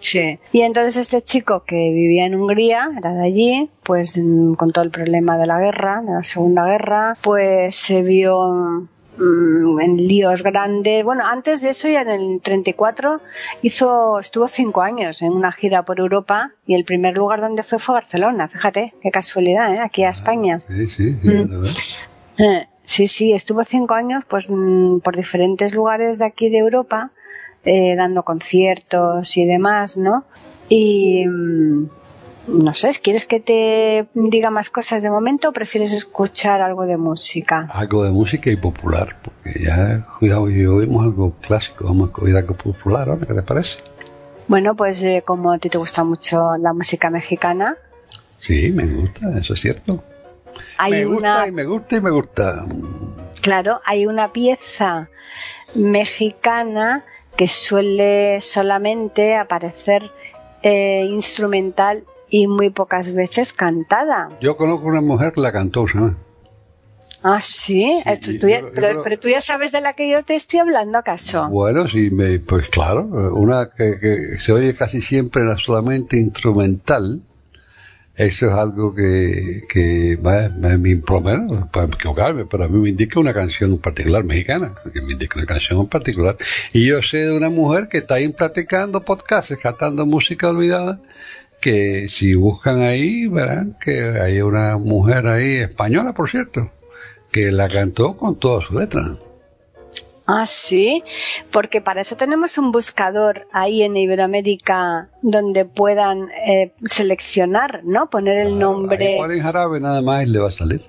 Sí. 0.00 0.38
Y 0.52 0.62
entonces 0.62 0.96
este 0.96 1.22
chico 1.22 1.62
que 1.66 1.76
vivía 1.76 2.26
en 2.26 2.34
Hungría, 2.34 2.90
era 2.96 3.12
de 3.12 3.22
allí, 3.22 3.70
pues 3.82 4.18
mm, 4.18 4.54
con 4.54 4.72
todo 4.72 4.84
el 4.84 4.90
problema 4.90 5.36
de 5.36 5.46
la 5.46 5.60
guerra, 5.60 6.02
de 6.02 6.12
la 6.12 6.22
Segunda 6.22 6.64
Guerra, 6.64 7.16
pues 7.20 7.76
se 7.76 8.02
vio 8.02 8.88
mm, 9.18 9.80
en 9.80 9.96
líos 9.96 10.42
grandes. 10.42 11.04
Bueno, 11.04 11.24
antes 11.26 11.60
de 11.60 11.70
eso, 11.70 11.88
ya 11.88 12.00
en 12.00 12.10
el 12.10 12.40
34, 12.40 13.20
hizo, 13.62 14.18
estuvo 14.18 14.48
cinco 14.48 14.80
años 14.80 15.20
en 15.20 15.32
una 15.32 15.52
gira 15.52 15.84
por 15.84 16.00
Europa 16.00 16.52
y 16.66 16.74
el 16.74 16.84
primer 16.84 17.16
lugar 17.16 17.42
donde 17.42 17.62
fue 17.62 17.78
fue 17.78 17.96
Barcelona. 17.96 18.48
Fíjate, 18.48 18.94
qué 19.02 19.10
casualidad, 19.10 19.74
¿eh? 19.74 19.80
Aquí 19.80 20.04
a 20.04 20.10
España. 20.10 20.62
Sí, 20.66 20.86
sí, 20.86 21.16
sí, 21.20 21.28
mm. 21.28 22.42
eh, 22.42 22.68
sí, 22.86 23.06
sí, 23.06 23.32
estuvo 23.34 23.64
cinco 23.64 23.92
años 23.94 24.24
pues 24.26 24.50
por 25.04 25.14
diferentes 25.14 25.74
lugares 25.74 26.18
de 26.18 26.24
aquí 26.24 26.48
de 26.48 26.58
Europa 26.58 27.10
eh, 27.64 27.94
dando 27.96 28.22
conciertos 28.22 29.36
y 29.36 29.46
demás, 29.46 29.96
¿no? 29.96 30.24
Y 30.68 31.26
mm, 31.26 31.88
no 32.48 32.74
sé, 32.74 32.90
¿quieres 33.02 33.26
que 33.26 33.40
te 33.40 34.06
diga 34.14 34.50
más 34.50 34.70
cosas 34.70 35.02
de 35.02 35.10
momento 35.10 35.50
o 35.50 35.52
prefieres 35.52 35.92
escuchar 35.92 36.62
algo 36.62 36.86
de 36.86 36.96
música? 36.96 37.68
Algo 37.72 38.04
de 38.04 38.10
música 38.10 38.50
y 38.50 38.56
popular, 38.56 39.16
porque 39.22 39.64
ya, 39.64 40.06
cuidado, 40.18 40.42
oímos 40.42 41.04
algo 41.04 41.32
clásico, 41.40 41.84
vamos 41.84 42.10
a 42.14 42.22
oír 42.22 42.36
algo 42.36 42.54
popular 42.54 43.08
ahora, 43.08 43.26
¿qué 43.26 43.34
te 43.34 43.42
parece? 43.42 43.78
Bueno, 44.48 44.74
pues 44.74 45.02
eh, 45.04 45.22
como 45.24 45.52
a 45.52 45.58
ti 45.58 45.68
te 45.70 45.78
gusta 45.78 46.02
mucho 46.02 46.56
la 46.58 46.72
música 46.72 47.10
mexicana. 47.10 47.76
Sí, 48.40 48.72
me 48.72 48.86
gusta, 48.86 49.38
eso 49.38 49.54
es 49.54 49.60
cierto. 49.60 50.02
me 50.88 51.04
gusta 51.04 51.46
y 51.46 51.52
me 51.52 51.64
gusta 51.64 51.96
y 51.96 52.00
me 52.00 52.10
gusta. 52.10 52.64
Claro, 53.42 53.80
hay 53.84 54.06
una 54.06 54.32
pieza 54.32 55.08
mexicana 55.74 57.04
que 57.40 57.48
suele 57.48 58.38
solamente 58.42 59.34
aparecer 59.34 60.10
eh, 60.62 61.06
instrumental 61.08 62.04
y 62.28 62.46
muy 62.46 62.68
pocas 62.68 63.14
veces 63.14 63.54
cantada. 63.54 64.28
Yo 64.42 64.58
conozco 64.58 64.84
una 64.84 65.00
mujer 65.00 65.32
que 65.32 65.40
la 65.40 65.50
cantó, 65.50 65.88
¿sabes? 65.88 66.16
Ah, 67.22 67.40
sí, 67.40 68.02
pero, 68.74 69.18
tú 69.18 69.30
ya 69.30 69.40
sabes 69.40 69.72
de 69.72 69.80
la 69.80 69.94
que 69.94 70.10
yo 70.10 70.22
te 70.22 70.34
estoy 70.34 70.58
hablando, 70.58 70.98
¿acaso? 70.98 71.48
Bueno, 71.48 71.88
sí, 71.88 72.10
me, 72.10 72.40
pues 72.40 72.68
claro, 72.68 73.04
una 73.34 73.70
que, 73.74 73.98
que 73.98 74.38
se 74.38 74.52
oye 74.52 74.74
casi 74.74 75.00
siempre 75.00 75.40
solamente 75.56 76.18
instrumental, 76.18 77.22
eso 78.16 78.46
es 78.46 78.52
algo 78.52 78.94
que, 78.94 79.62
que 79.68 80.18
me, 80.22 80.76
me, 80.76 80.96
para 80.96 81.86
equivocarme, 81.86 82.44
pero 82.44 82.64
a 82.64 82.68
mí 82.68 82.78
me 82.78 82.88
indica 82.90 83.18
una 83.20 83.32
canción 83.32 83.72
en 83.72 83.78
particular 83.78 84.24
mexicana, 84.24 84.74
que 84.92 85.00
me 85.00 85.12
indica 85.12 85.38
una 85.38 85.46
canción 85.46 85.80
en 85.80 85.86
particular. 85.86 86.36
Y 86.72 86.86
yo 86.86 87.02
sé 87.02 87.18
de 87.18 87.32
una 87.32 87.48
mujer 87.48 87.88
que 87.88 87.98
está 87.98 88.16
ahí 88.16 88.28
platicando 88.28 89.04
podcasts, 89.04 89.56
cantando 89.62 90.04
música 90.06 90.48
olvidada, 90.48 91.00
que 91.60 92.08
si 92.08 92.34
buscan 92.34 92.82
ahí, 92.82 93.26
verán 93.26 93.76
que 93.80 94.00
hay 94.20 94.40
una 94.40 94.76
mujer 94.76 95.26
ahí, 95.26 95.56
española 95.56 96.12
por 96.12 96.30
cierto, 96.30 96.70
que 97.30 97.52
la 97.52 97.68
cantó 97.68 98.16
con 98.16 98.38
todas 98.38 98.66
sus 98.66 98.76
letras. 98.76 99.29
Ah, 100.32 100.46
sí, 100.46 101.02
porque 101.50 101.80
para 101.80 102.02
eso 102.02 102.16
tenemos 102.16 102.56
un 102.58 102.70
buscador 102.70 103.46
ahí 103.52 103.82
en 103.82 103.96
Iberoamérica 103.96 105.08
donde 105.22 105.64
puedan 105.64 106.28
eh, 106.46 106.72
seleccionar, 106.84 107.82
¿no? 107.84 108.08
Poner 108.10 108.38
el 108.38 108.58
nombre. 108.58 109.16
ponen 109.18 109.42
jarabe 109.42 109.80
nada 109.80 110.02
más 110.02 110.24
y 110.24 110.26
le 110.26 110.38
va 110.38 110.48
a 110.48 110.52
salir. 110.52 110.82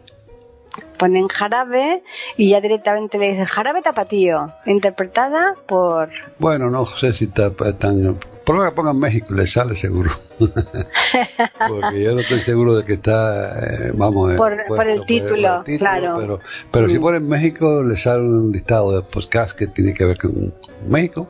Ponen 0.98 1.28
jarabe 1.28 2.04
y 2.38 2.52
ya 2.52 2.62
directamente 2.62 3.18
le 3.18 3.30
dicen 3.30 3.46
jarabe 3.46 3.82
tapatío, 3.82 4.54
interpretada 4.68 5.56
por. 5.66 6.10
Bueno, 6.38 6.70
no 6.70 6.86
sé 6.86 7.14
si 7.14 7.26
está 7.26 7.52
tan 7.52 8.20
por 8.46 8.66
que 8.66 8.76
pongan 8.76 9.00
México, 9.00 9.34
le 9.34 9.48
sale 9.48 9.76
seguro. 9.76 10.12
Porque 10.40 12.04
yo 12.04 12.16
no 12.16 12.22
estoy 12.22 12.40
seguro 12.40 12.76
de 12.76 12.86
que 12.86 12.94
está, 12.94 13.60
eh, 13.60 13.92
vamos, 13.94 14.34
eh, 14.34 14.36
por, 14.36 14.88
el 14.88 15.06
título, 15.06 15.64
claro. 15.78 16.16
Pero, 16.18 16.40
pero 16.72 16.90
si 16.90 16.98
mm. 16.98 17.02
ponen 17.02 17.28
México, 17.28 17.84
le 17.84 17.98
sale 17.98 18.24
un 18.24 18.52
listado 18.52 18.96
de 18.96 19.04
podcast 19.04 19.58
que 19.58 19.68
tiene 19.68 19.94
que 19.94 20.06
ver 20.06 20.18
con 20.18 20.54
México. 20.88 21.30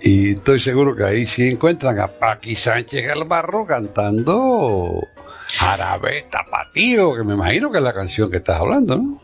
Y 0.00 0.32
estoy 0.32 0.58
seguro 0.60 0.96
que 0.96 1.04
ahí 1.04 1.26
sí 1.26 1.48
encuentran 1.48 2.00
a 2.00 2.08
Paqui 2.08 2.56
Sánchez 2.56 3.08
Albarro 3.08 3.64
cantando 3.64 5.06
Jarabe 5.56 6.26
Tapatío, 6.30 7.14
que 7.14 7.22
me 7.22 7.34
imagino 7.34 7.70
que 7.70 7.78
es 7.78 7.84
la 7.84 7.94
canción 7.94 8.30
que 8.30 8.38
estás 8.38 8.60
hablando, 8.60 8.96
¿no? 8.96 9.20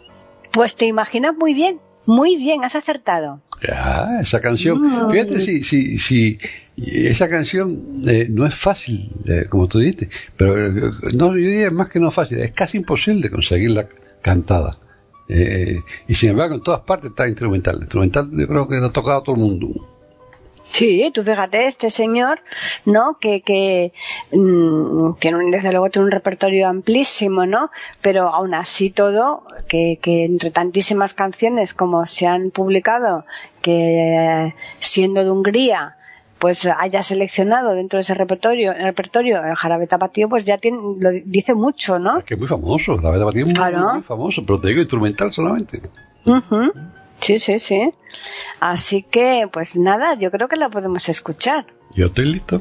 Pues 0.53 0.77
te 0.77 0.87
imaginas 0.87 1.35
muy 1.37 1.53
bien, 1.53 1.81
muy 2.07 2.37
bien, 2.37 2.65
has 2.65 2.77
acertado. 2.77 3.41
Ya, 3.67 4.21
esa 4.21 4.41
canción. 4.41 4.81
Mm. 4.81 5.11
Fíjate 5.11 5.41
si, 5.41 5.65
si, 5.65 5.99
si 5.99 6.39
esa 6.87 7.29
canción 7.29 7.83
eh, 8.07 8.27
no 8.31 8.47
es 8.47 8.55
fácil, 8.55 9.11
eh, 9.27 9.47
como 9.49 9.67
tú 9.67 9.79
dijiste, 9.79 10.09
pero 10.37 10.67
eh, 10.67 10.93
no, 11.15 11.29
yo 11.29 11.49
diría 11.49 11.71
más 11.71 11.89
que 11.89 12.01
no 12.01 12.11
fácil, 12.11 12.41
es 12.41 12.53
casi 12.53 12.79
imposible 12.79 13.31
conseguirla 13.31 13.87
cantada. 14.23 14.77
Eh, 15.29 15.81
y 16.07 16.15
sin 16.15 16.31
embargo, 16.31 16.55
en 16.55 16.63
todas 16.63 16.81
partes 16.81 17.11
está 17.11 17.29
instrumental. 17.29 17.79
Instrumental, 17.81 18.31
yo 18.33 18.47
creo 18.47 18.69
que 18.69 18.77
lo 18.77 18.87
ha 18.87 18.93
tocado 18.93 19.19
a 19.19 19.23
todo 19.23 19.35
el 19.35 19.43
mundo. 19.43 19.69
Sí, 20.71 21.11
tú 21.15 21.23
fíjate, 21.23 21.67
este 21.67 21.91
señor, 21.91 22.41
¿no? 22.85 23.19
Que, 23.19 23.41
que 23.41 23.93
mm, 24.33 25.15
tiene 25.19 25.39
un, 25.39 25.51
desde 25.51 25.71
luego 25.71 25.89
tiene 25.89 26.07
un 26.07 26.13
repertorio 26.13 26.69
amplísimo, 26.69 27.47
¿no? 27.47 27.71
Pero 28.03 28.29
aún 28.29 28.55
así 28.55 28.91
todo, 28.91 29.45
que, 29.67 29.99
que 30.01 30.25
entre 30.25 30.51
tantísimas 30.51 31.15
canciones 31.15 31.73
como 31.73 32.07
se 32.07 32.27
han 32.27 32.51
publicado, 32.51 33.25
que 33.63 34.55
siendo 34.79 35.25
de 35.25 35.31
Hungría, 35.31 35.97
pues 36.39 36.67
haya 36.67 37.03
seleccionado 37.03 37.75
dentro 37.75 37.97
de 37.99 38.03
ese 38.03 38.15
repertorio, 38.15 38.73
el 38.73 38.85
repertorio 38.85 39.43
el 39.45 39.55
jarabe 39.57 39.87
tapatío, 39.87 40.29
pues 40.29 40.45
ya 40.45 40.59
tiene, 40.59 40.79
lo 40.79 41.11
dice 41.25 41.55
mucho, 41.55 41.99
¿no? 41.99 42.19
Es 42.19 42.25
que 42.25 42.35
es 42.35 42.41
muy 42.41 42.49
famoso, 42.49 42.97
la 43.01 43.11
verdad, 43.11 43.29
es 43.35 43.45
muy, 43.45 43.55
Claro. 43.55 43.95
muy 43.95 44.03
famoso, 44.03 44.43
pero 44.47 44.61
te 44.61 44.69
digo 44.69 44.81
instrumental 44.81 45.33
solamente. 45.33 45.81
Sí, 47.21 47.39
sí, 47.39 47.59
sí. 47.59 47.93
Así 48.61 49.03
que, 49.03 49.49
pues 49.53 49.77
nada, 49.77 50.15
yo 50.15 50.31
creo 50.31 50.49
que 50.49 50.57
la 50.57 50.69
podemos 50.69 51.09
escuchar. 51.09 51.67
Yo 51.95 52.07
estoy 52.07 52.27
listo. 52.27 52.61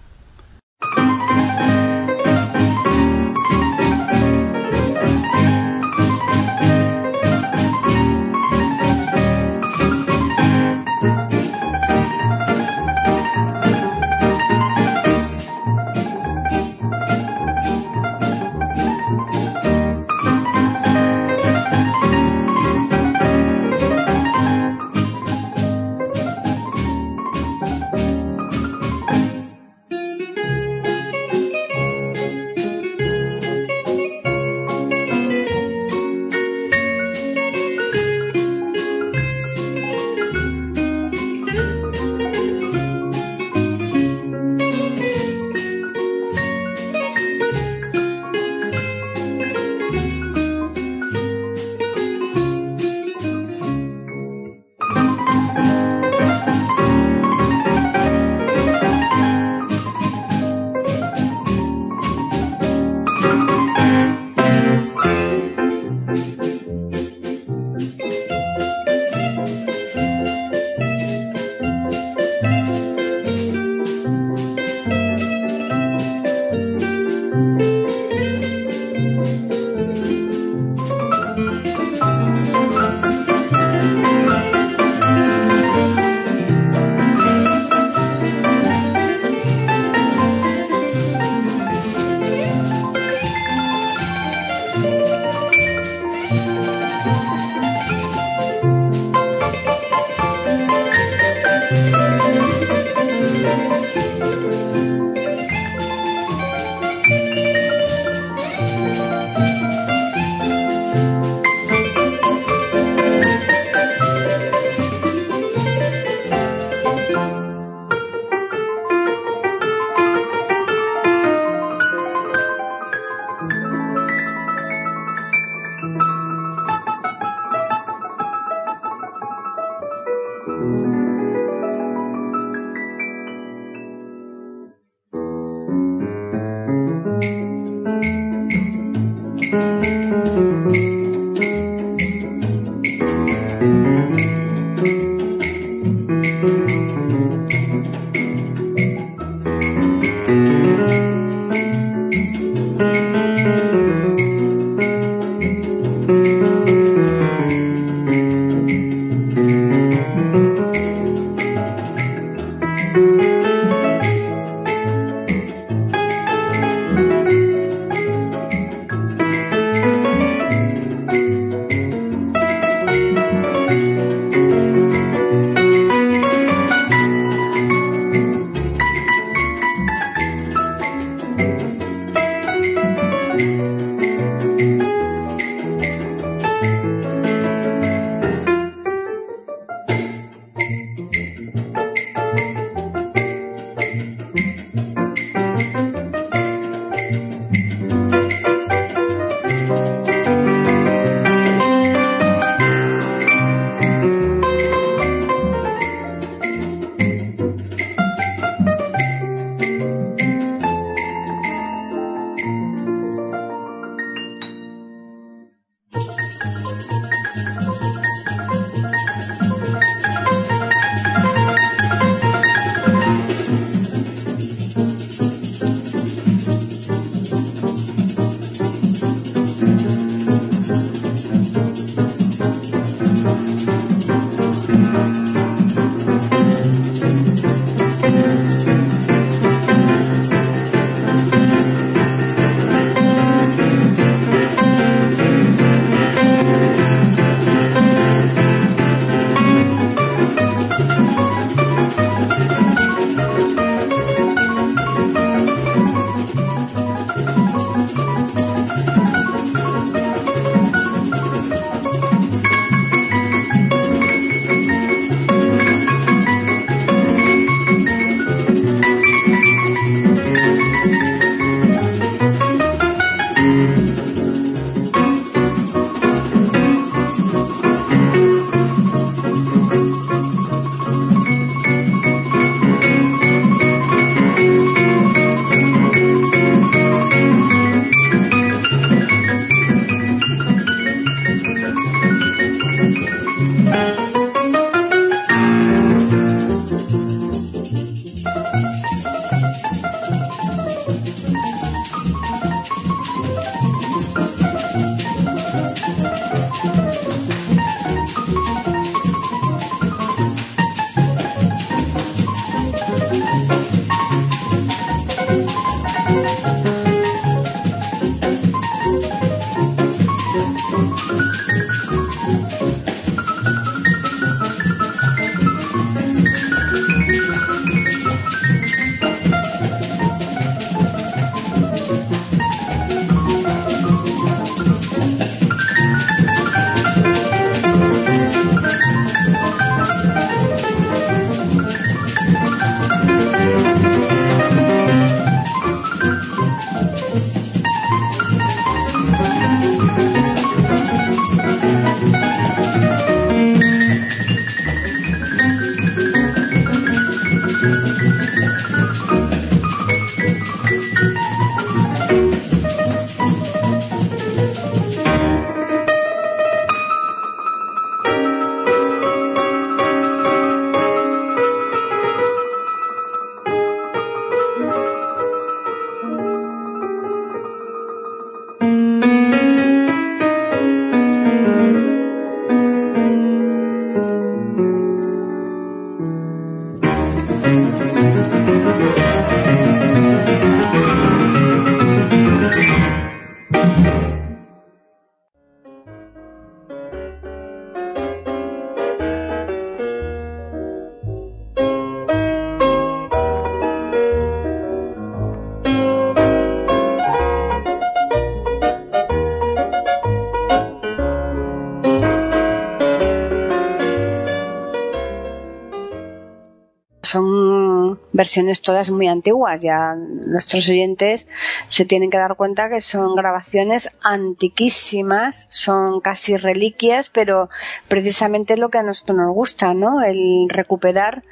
versiones 418.31 418.61
todas 418.61 418.89
muy 418.89 419.07
antiguas. 419.07 419.61
Ya 419.61 419.93
nuestros 419.93 420.69
oyentes 420.69 421.27
se 421.67 421.83
tienen 421.83 422.09
que 422.09 422.17
dar 422.17 422.37
cuenta 422.37 422.69
que 422.69 422.79
son 422.79 423.13
grabaciones 423.13 423.89
antiquísimas, 424.01 425.47
son 425.49 425.99
casi 425.99 426.37
reliquias, 426.37 427.09
pero 427.11 427.49
precisamente 427.89 428.55
lo 428.55 428.69
que 428.69 428.77
a 428.77 428.83
nosotros 428.83 429.17
nos 429.17 429.35
gusta, 429.35 429.73
¿no? 429.73 430.01
El 430.01 430.47
recuperar 430.47 431.23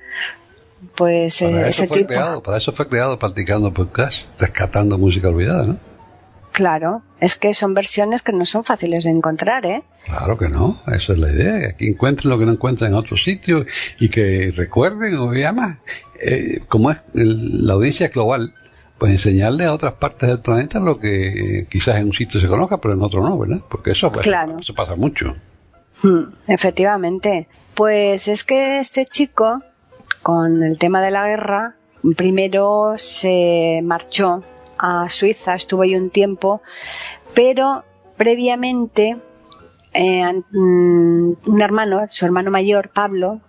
pues 0.96 1.42
para 1.42 1.68
ese 1.68 1.84
eso 1.84 1.88
fue 1.88 1.98
tipo. 2.00 2.08
creado, 2.10 2.44
para 2.44 2.58
eso 2.58 2.74
fue 2.74 2.90
creado 2.90 3.18
practicando 3.18 3.74
podcast, 3.74 4.30
rescatando 4.38 4.98
música 4.98 5.30
olvidada, 5.30 5.68
¿no? 5.68 5.78
Claro, 6.52 7.04
es 7.22 7.38
que 7.38 7.54
son 7.54 7.74
versiones 7.74 8.22
que 8.22 8.34
no 8.34 8.44
son 8.46 8.66
fáciles 8.66 9.06
de 9.06 9.12
encontrar, 9.12 9.66
¿eh? 9.66 9.84
Claro 10.06 10.38
que 10.38 10.50
no, 10.50 10.78
esa 10.88 11.14
es 11.14 11.20
la 11.20 11.30
idea, 11.30 11.78
que 11.78 11.88
encuentren 11.88 12.30
lo 12.30 12.38
que 12.38 12.46
no 12.46 12.52
encuentran 12.52 12.92
en 12.92 12.98
otros 12.98 13.24
sitios 13.24 13.66
y 14.00 14.10
que 14.10 14.52
recuerden, 14.54 15.16
o 15.18 15.30
además, 15.30 15.78
eh, 16.22 16.62
como 16.68 16.92
es 16.92 16.98
el- 17.16 17.66
la 17.66 17.74
audiencia 17.74 18.10
global, 18.10 18.54
pues 18.98 19.12
enseñarle 19.14 19.66
a 19.66 19.74
otras 19.74 19.94
partes 19.94 20.28
del 20.30 20.40
planeta 20.40 20.80
lo 20.80 21.00
que 21.00 21.66
quizás 21.70 21.98
en 21.98 22.08
un 22.08 22.14
sitio 22.14 22.40
se 22.42 22.48
conozca, 22.48 22.78
pero 22.80 22.94
en 22.94 23.02
otro 23.02 23.22
no, 23.24 23.38
¿verdad? 23.38 23.60
Porque 23.70 23.92
eso, 23.92 24.12
pues, 24.12 24.26
Claro. 24.26 24.58
eso 24.60 24.74
pasa 24.74 24.96
mucho. 24.96 25.36
Hmm, 26.04 26.24
Efectivamente. 26.48 27.48
Pues 27.76 28.28
es 28.28 28.44
que 28.44 28.80
este 28.80 29.06
chico, 29.06 29.62
con 30.22 30.64
el 30.64 30.78
tema 30.78 31.02
de 31.02 31.12
la 31.12 31.28
guerra, 31.28 31.76
primero 32.18 32.94
se 32.98 33.80
marchó 33.84 34.44
a 34.78 35.08
Suiza, 35.10 35.56
estuvo 35.56 35.84
ahí 35.84 35.96
un 35.96 36.10
tiempo, 36.10 36.62
pero 37.34 37.84
previamente 38.18 39.18
eh, 39.94 40.24
mm, 40.52 41.32
un 41.48 41.62
hermano, 41.62 42.02
su 42.10 42.26
hermano 42.26 42.52
mayor, 42.52 42.90
Pablo, 42.90 43.40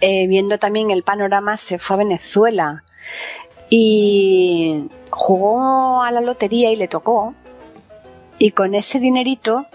eh, 0.00 0.26
viendo 0.26 0.58
también 0.58 0.90
el 0.90 1.02
panorama, 1.02 1.56
se 1.56 1.78
fue 1.78 1.94
a 1.94 1.98
Venezuela 1.98 2.84
y 3.68 4.84
jugó 5.10 6.02
a 6.02 6.10
la 6.10 6.20
lotería 6.20 6.72
y 6.72 6.76
le 6.76 6.88
tocó. 6.88 7.34
Y 8.38 8.52
con 8.52 8.74
ese 8.74 8.98
dinerito 9.00 9.66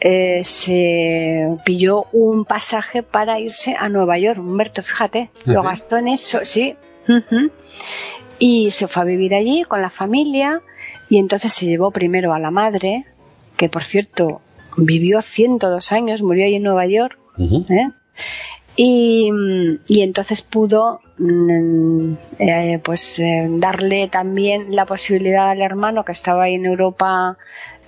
eh, 0.00 0.42
se 0.44 1.56
pilló 1.64 2.06
un 2.12 2.44
pasaje 2.44 3.02
para 3.02 3.38
irse 3.38 3.76
a 3.78 3.88
Nueva 3.88 4.18
York. 4.18 4.38
Humberto, 4.38 4.82
fíjate, 4.82 5.30
lo 5.44 5.62
gastó 5.62 5.96
en 5.96 6.08
eso, 6.08 6.40
sí. 6.42 6.76
Y 8.38 8.70
se 8.72 8.88
fue 8.88 9.02
a 9.02 9.06
vivir 9.06 9.34
allí 9.34 9.62
con 9.62 9.80
la 9.80 9.90
familia 9.90 10.60
y 11.08 11.18
entonces 11.18 11.52
se 11.52 11.66
llevó 11.66 11.90
primero 11.90 12.34
a 12.34 12.38
la 12.38 12.50
madre, 12.50 13.06
que 13.56 13.68
por 13.68 13.84
cierto 13.84 14.40
vivió 14.76 15.22
102 15.22 15.92
años, 15.92 16.22
murió 16.22 16.46
allí 16.46 16.56
en 16.56 16.64
Nueva 16.64 16.86
York. 16.86 17.18
¿eh? 17.38 17.88
Y, 18.76 19.30
mm, 19.32 19.80
y 19.86 20.02
entonces 20.02 20.42
pudo 20.42 21.00
mm, 21.18 22.14
eh, 22.38 22.80
pues 22.82 23.18
eh, 23.20 23.46
darle 23.48 24.08
también 24.08 24.74
la 24.74 24.84
posibilidad 24.84 25.50
al 25.50 25.62
hermano 25.62 26.04
que 26.04 26.12
estaba 26.12 26.44
ahí 26.44 26.54
en 26.54 26.66
Europa 26.66 27.38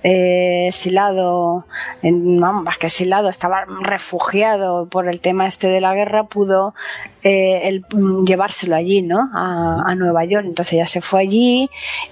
eh, 0.03 0.67
exilado, 0.67 1.65
en, 2.01 2.39
vamos, 2.39 2.63
más 2.63 2.77
que 2.77 2.85
exilado, 2.85 3.29
estaba 3.29 3.65
refugiado 3.81 4.85
por 4.85 5.09
el 5.09 5.19
tema 5.21 5.47
este 5.47 5.67
de 5.69 5.81
la 5.81 5.93
guerra, 5.95 6.25
pudo 6.25 6.75
eh, 7.23 7.61
el, 7.63 7.83
mm, 7.93 8.23
llevárselo 8.23 8.75
allí, 8.75 9.01
¿no? 9.01 9.29
A, 9.33 9.83
a 9.85 9.95
Nueva 9.95 10.23
York. 10.25 10.45
Entonces 10.45 10.77
ya 10.77 10.85
se 10.85 11.01
fue 11.01 11.21
allí 11.21 11.69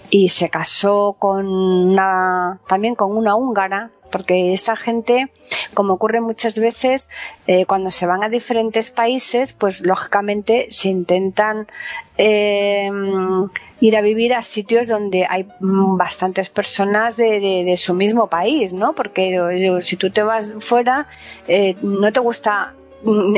y 0.10 0.30
se 0.30 0.50
casó 0.50 1.16
con 1.20 1.48
una, 1.48 2.60
también 2.68 2.96
con 2.96 3.16
una 3.16 3.36
húngara, 3.36 3.92
porque 4.16 4.54
esta 4.54 4.78
gente, 4.78 5.30
como 5.74 5.92
ocurre 5.92 6.22
muchas 6.22 6.58
veces, 6.58 7.10
eh, 7.48 7.66
cuando 7.66 7.92
se 7.92 8.06
van 8.06 8.24
a 8.24 8.30
diferentes 8.30 8.90
países, 8.90 9.52
pues 9.52 9.82
lógicamente 9.86 10.68
se 10.70 10.88
intentan 10.88 11.68
eh, 12.18 12.90
ir 13.82 13.98
a 13.98 14.00
vivir 14.00 14.34
a 14.34 14.42
sitios 14.42 14.88
donde 14.88 15.28
hay 15.30 15.50
mm, 15.60 15.98
bastantes 15.98 16.50
personas 16.50 17.18
de, 17.18 17.76
su 17.76 17.94
mismo 17.94 18.28
país, 18.28 18.72
¿no? 18.72 18.96
Porque 18.96 19.36
eh, 19.36 19.82
si 19.82 19.98
tú 19.98 20.10
te 20.10 20.24
vas 20.24 20.54
fuera, 20.60 21.08
eh, 21.50 21.76
no 21.82 22.14
te 22.14 22.22
gusta 22.22 22.74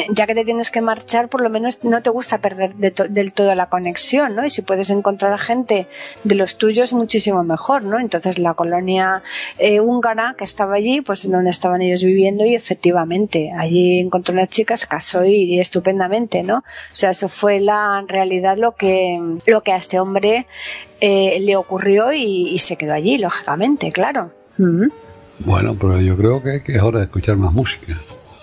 ya 0.10 0.26
que 0.26 0.36
te 0.36 0.46
tienes 0.46 0.72
que 0.72 0.82
marchar, 0.82 1.30
por 1.30 1.42
lo 1.42 1.50
menos 1.50 1.84
no 1.84 2.02
te 2.02 2.10
gusta 2.10 2.38
perder 2.40 2.76
de 2.76 2.92
to- 2.92 3.08
del 3.08 3.34
todo 3.34 3.54
la 3.56 3.68
conexión, 3.68 4.36
¿no? 4.36 4.46
Y 4.46 4.50
si 4.50 4.62
puedes 4.62 4.90
encontrar 4.90 5.38
gente 5.40 5.88
de 6.24 6.36
los 6.36 6.58
tuyos, 6.58 6.94
muchísimo 6.94 7.44
mejor, 7.44 7.84
¿no? 7.84 8.00
Entonces 8.00 8.40
la 8.40 8.54
colonia 8.54 9.24
eh, 9.58 9.80
húngara 9.80 10.36
que 10.38 10.44
estaba 10.44 10.76
allí, 10.76 11.02
pues 11.02 11.30
donde 11.30 11.50
estaban 11.50 11.82
ellos 11.82 12.04
viviendo 12.04 12.46
y 12.46 12.56
efectivamente 12.56 13.52
allí 13.58 14.00
encontró 14.00 14.34
una 14.34 14.48
chica, 14.48 14.78
se 14.78 14.88
casó 14.88 15.26
y, 15.26 15.34
y 15.56 15.60
estupendamente, 15.60 16.44
¿no? 16.44 16.58
O 16.60 16.64
sea, 16.96 17.10
eso 17.12 17.28
fue 17.28 17.60
la 17.60 17.98
en 18.00 18.08
realidad 18.08 18.58
lo 18.58 18.74
que 18.74 19.20
lo 19.46 19.62
que 19.64 19.72
a 19.74 19.78
este 19.78 20.00
hombre 20.00 20.46
eh, 21.02 21.40
le 21.42 21.56
ocurrió 21.56 22.12
y, 22.14 22.50
y 22.50 22.60
se 22.60 22.76
quedó 22.78 22.94
allí, 22.94 23.18
lógicamente, 23.18 23.92
claro. 23.92 24.32
Bueno, 25.46 25.76
pero 25.80 26.00
yo 26.02 26.18
creo 26.18 26.42
que, 26.42 26.64
que 26.64 26.76
es 26.76 26.82
hora 26.82 27.00
de 27.00 27.06
escuchar 27.06 27.38
más 27.38 27.54
música. 27.54 27.94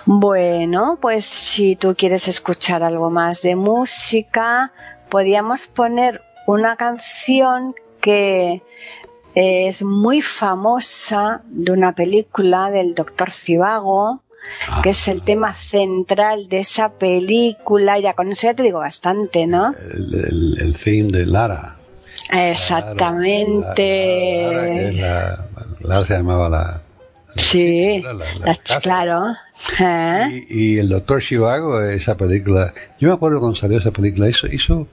Bueno, 0.07 0.99
pues 1.01 1.25
si 1.25 1.77
tú 1.77 1.95
quieres 1.97 2.29
escuchar 2.29 2.83
algo 2.83 3.11
más 3.11 3.43
de 3.43 3.57
música, 3.57 4.73
podríamos 5.09 5.67
poner 5.67 6.23
una 6.47 6.77
canción 6.77 7.75
que 8.01 8.63
es 9.35 9.83
muy 9.83 10.21
famosa 10.21 11.43
de 11.47 11.73
una 11.73 11.95
película 11.95 12.71
del 12.71 12.95
Doctor 12.95 13.31
Zivago, 13.31 14.21
Ah, 14.69 14.81
que 14.83 14.91
es 14.91 15.09
el 15.09 15.23
tema 15.23 15.55
central 15.55 16.49
de 16.49 16.61
esa 16.61 16.91
película. 16.91 17.99
Ya 17.99 18.15
con 18.15 18.31
eso 18.33 18.47
ya 18.47 18.55
te 18.55 18.63
digo 18.63 18.79
bastante, 18.79 19.47
¿no? 19.47 19.75
el, 19.75 20.15
el, 20.15 20.59
el 20.61 20.79
theme 20.79 21.11
de 21.11 21.27
Lara. 21.27 21.77
Exactamente. 22.33 24.93
Lara 25.81 26.07
se 26.07 26.15
llamaba 26.15 26.49
la... 26.49 26.81
Sí, 27.37 28.01
la- 28.03 28.13
la- 28.13 28.35
la 28.35 28.47
la- 28.47 28.55
casa. 28.57 28.81
claro. 28.81 29.23
¿Eh? 29.81 30.45
Y, 30.49 30.75
y 30.75 30.79
el 30.79 30.89
Doctor 30.89 31.23
Chivago, 31.23 31.81
esa 31.83 32.17
película, 32.17 32.73
yo 33.01 33.09
me 33.09 33.15
acuerdo 33.15 33.41
cuando 33.41 33.57
salió 33.57 33.79
esa 33.79 33.91
película, 33.93 34.29
hizo, 34.29 34.47
hizo, 34.47 34.89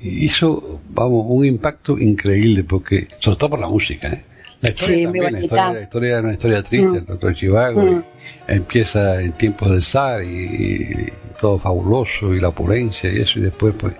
hizo, 0.00 0.80
vamos, 0.90 1.24
un 1.28 1.44
impacto 1.44 1.98
increíble, 1.98 2.64
porque, 2.64 3.08
sobre 3.20 3.36
todo 3.38 3.50
por 3.50 3.60
la 3.60 3.68
música, 3.68 4.08
¿eh? 4.08 4.24
La 4.60 4.70
historia 4.70 4.96
Sí, 4.96 5.04
también, 5.04 5.32
la 5.32 5.40
historia, 5.40 5.72
la 5.72 5.80
historia 5.82 6.18
una 6.20 6.32
historia 6.32 6.62
triste, 6.62 6.88
Mm. 6.88 6.96
el 6.96 7.06
Doctor 7.06 7.34
Chivago, 7.36 7.82
Mm. 7.82 8.04
empieza 8.48 9.20
en 9.22 9.32
tiempos 9.32 9.70
del 9.70 9.82
zar 9.82 10.24
y, 10.24 10.26
y 10.26 11.12
todo 11.40 11.58
fabuloso, 11.60 12.34
y 12.34 12.40
la 12.40 12.48
opulencia 12.48 13.12
y 13.12 13.20
eso, 13.20 13.38
y 13.38 13.42
después 13.42 13.74
pues 13.78 13.94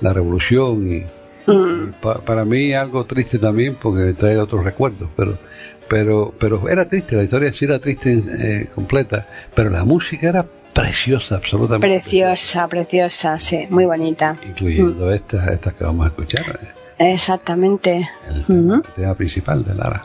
la 0.00 0.12
revolución 0.12 0.90
y, 0.90 1.02
Mm. 1.50 1.92
Pa- 2.02 2.20
para 2.20 2.44
mí 2.44 2.74
algo 2.74 3.04
triste 3.06 3.38
también 3.38 3.74
porque 3.80 4.00
me 4.04 4.12
trae 4.12 4.36
otros 4.36 4.62
recuerdos, 4.64 5.08
pero 5.16 5.38
pero 5.88 6.32
pero 6.38 6.68
era 6.68 6.84
triste, 6.88 7.16
la 7.16 7.22
historia 7.22 7.52
sí 7.52 7.64
era 7.64 7.78
triste 7.78 8.12
eh, 8.38 8.68
completa, 8.74 9.26
pero 9.54 9.70
la 9.70 9.84
música 9.84 10.28
era 10.28 10.44
preciosa, 10.72 11.36
absolutamente. 11.36 11.86
Preciosa, 11.88 12.68
preciosa, 12.68 13.38
sí, 13.38 13.66
muy 13.70 13.84
bonita. 13.86 14.36
Incluyendo 14.46 15.10
estas, 15.12 15.48
estas 15.48 15.74
que 15.74 15.84
vamos 15.84 16.06
a 16.06 16.08
escuchar, 16.08 16.44
eh, 16.98 17.12
Exactamente. 17.12 18.08
el, 18.28 18.46
tema, 18.46 18.76
Ujú. 18.76 18.82
el 18.86 18.94
tema 18.94 19.14
principal 19.14 19.64
de 19.64 19.74
Lara. 19.74 20.02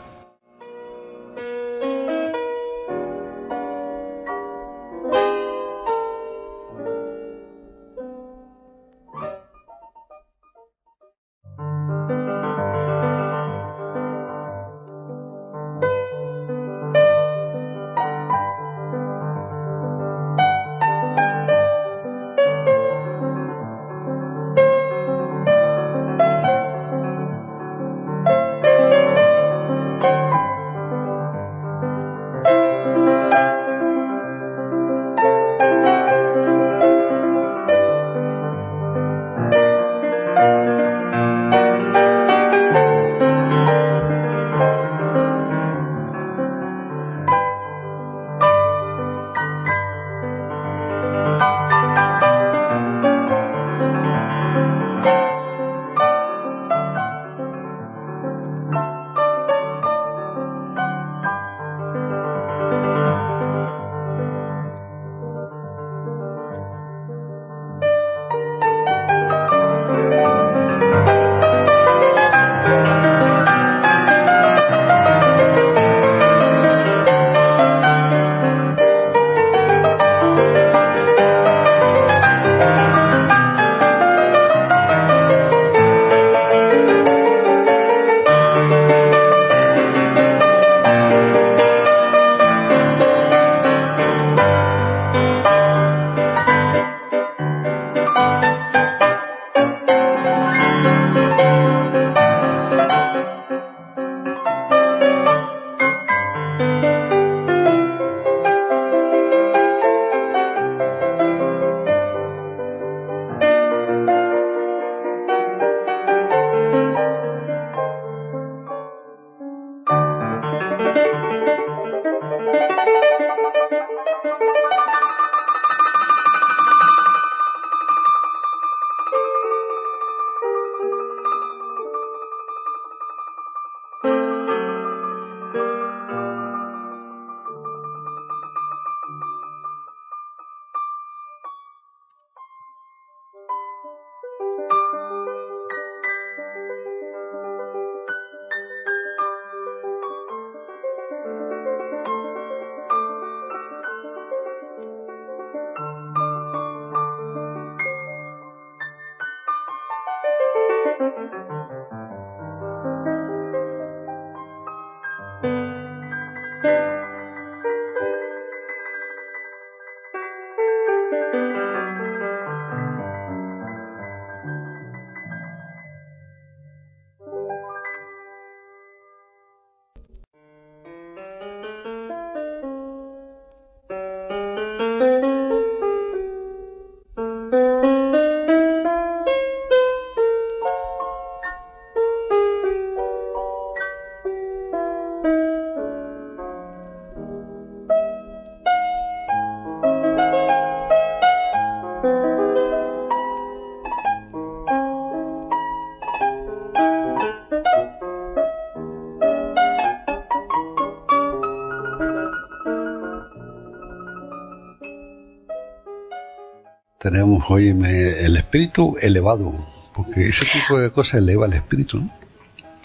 Tenemos, 217.04 217.44
hoy 217.50 217.68
el 217.68 218.38
espíritu 218.38 218.96
elevado, 219.02 219.54
porque 219.94 220.30
ese 220.30 220.46
tipo 220.46 220.80
de 220.80 220.90
cosas 220.90 221.16
eleva 221.16 221.46
el 221.46 221.54
espíritu. 221.54 222.02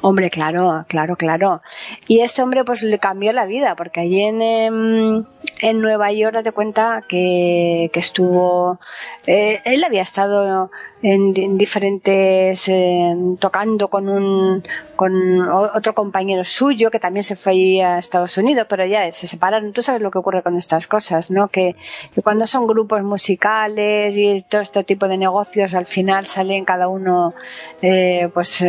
Hombre, 0.00 0.28
claro, 0.28 0.84
claro, 0.88 1.14
claro. 1.16 1.62
Y 2.08 2.20
este 2.20 2.42
hombre 2.42 2.64
pues 2.64 2.82
le 2.82 2.98
cambió 2.98 3.32
la 3.32 3.46
vida, 3.46 3.76
porque 3.76 4.00
allí 4.00 4.20
en, 4.20 4.42
em, 4.42 5.24
en 5.60 5.80
Nueva 5.80 6.12
York, 6.12 6.34
date 6.34 6.52
cuenta 6.52 7.04
que, 7.08 7.90
que 7.92 8.00
estuvo, 8.00 8.78
eh, 9.26 9.60
él 9.64 9.82
había 9.84 10.02
estado 10.02 10.70
en, 11.02 11.56
diferentes, 11.56 12.68
eh, 12.68 13.14
tocando 13.38 13.88
con 13.88 14.08
un, 14.08 14.64
con 14.96 15.48
otro 15.48 15.94
compañero 15.94 16.44
suyo 16.44 16.90
que 16.90 16.98
también 16.98 17.22
se 17.22 17.36
fue 17.36 17.82
a 17.82 17.98
Estados 17.98 18.36
Unidos, 18.38 18.66
pero 18.68 18.84
ya 18.84 19.10
se 19.12 19.26
separaron. 19.26 19.72
Tú 19.72 19.82
sabes 19.82 20.02
lo 20.02 20.10
que 20.10 20.18
ocurre 20.18 20.42
con 20.42 20.56
estas 20.56 20.86
cosas, 20.86 21.30
¿no? 21.30 21.48
Que, 21.48 21.76
que 22.14 22.22
cuando 22.22 22.46
son 22.46 22.66
grupos 22.66 23.02
musicales 23.02 24.16
y 24.16 24.42
todo 24.42 24.60
este 24.60 24.84
tipo 24.84 25.08
de 25.08 25.18
negocios, 25.18 25.74
al 25.74 25.86
final 25.86 26.26
salen 26.26 26.64
cada 26.64 26.88
uno, 26.88 27.34
eh, 27.82 28.28
pues, 28.32 28.64